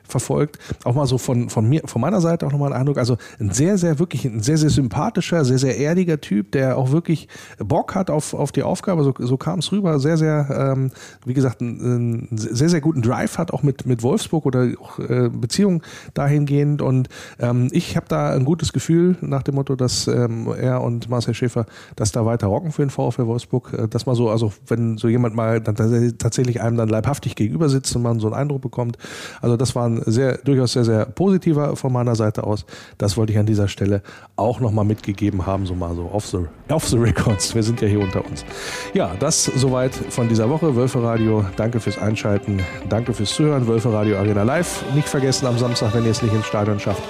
[0.08, 0.60] verfolgt.
[0.84, 2.97] Auch mal so von, von mir, von meiner Seite auch nochmal ein Eindruck.
[2.97, 6.91] Also ein sehr, sehr, wirklich ein sehr, sehr sympathischer, sehr, sehr erdiger Typ, der auch
[6.91, 7.28] wirklich
[7.60, 9.04] Bock hat auf, auf die Aufgabe.
[9.04, 9.99] So, so kam es rüber.
[9.99, 10.91] Sehr, sehr, ähm,
[11.26, 14.99] wie gesagt, einen, einen sehr, sehr guten Drive hat, auch mit, mit Wolfsburg oder auch
[14.99, 15.82] äh, Beziehungen
[16.14, 16.82] dahingehend.
[16.82, 21.10] Und ähm, ich habe da ein gutes Gefühl nach dem Motto, dass ähm, er und
[21.10, 23.74] Marcel Schäfer das da weiter rocken für den VfL Wolfsburg.
[23.74, 27.70] Äh, dass man so, also wenn so jemand mal dann tatsächlich einem dann leibhaftig gegenüber
[27.70, 28.97] sitzt und man so einen Eindruck bekommt.
[29.41, 32.66] Also das war ein sehr, durchaus sehr, sehr positiver von meiner Seite aus.
[32.98, 34.02] Das wollte ich an dieser Stelle
[34.36, 36.39] auch nochmal mitgegeben haben, so mal so off the,
[36.70, 37.54] off the records.
[37.54, 38.46] Wir sind ja hier unter uns.
[38.94, 40.76] Ja, das soweit von dieser Woche.
[40.76, 43.68] Wölfe Radio, danke fürs Einschalten, danke fürs Zuhören.
[43.68, 44.84] Wölfe Radio Arena Live.
[44.96, 47.04] Nicht vergessen am Samstag, wenn ihr es nicht ins Stadion schafft,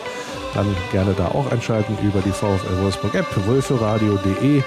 [0.53, 4.61] dann gerne da auch einschalten über die VfL Wolfsburg App, wölferadio.de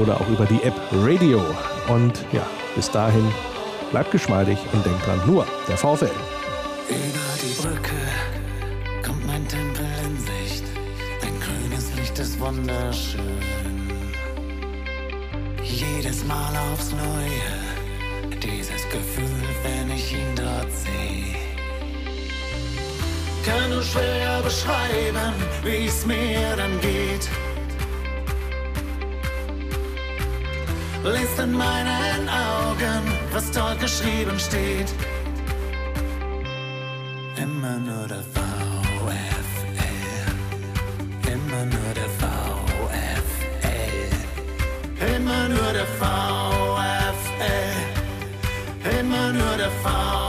[0.00, 1.40] oder auch über die App Radio.
[1.88, 2.46] Und ja,
[2.76, 3.24] bis dahin
[3.90, 6.10] bleibt geschmeidig und denkt dran, nur der VfL.
[6.90, 8.00] Über die Brücke
[9.06, 10.64] kommt mein Tempel in Sicht.
[11.20, 13.40] Dein grünes Licht ist wunderschön.
[15.62, 21.36] Jedes Mal aufs Neue, dieses Gefühl, wenn ich ihn dort sehe.
[23.46, 25.32] Kann nur schwer beschreiben,
[25.62, 27.28] wie es mir dann geht.
[31.04, 34.92] Lest in meinen Augen, was dort geschrieben steht.
[37.42, 39.40] Immer nur der VfL.
[41.32, 43.22] Immer nur der VfL.
[45.16, 47.00] Immer nur der VfL.
[48.98, 50.19] Immer nur der VfL.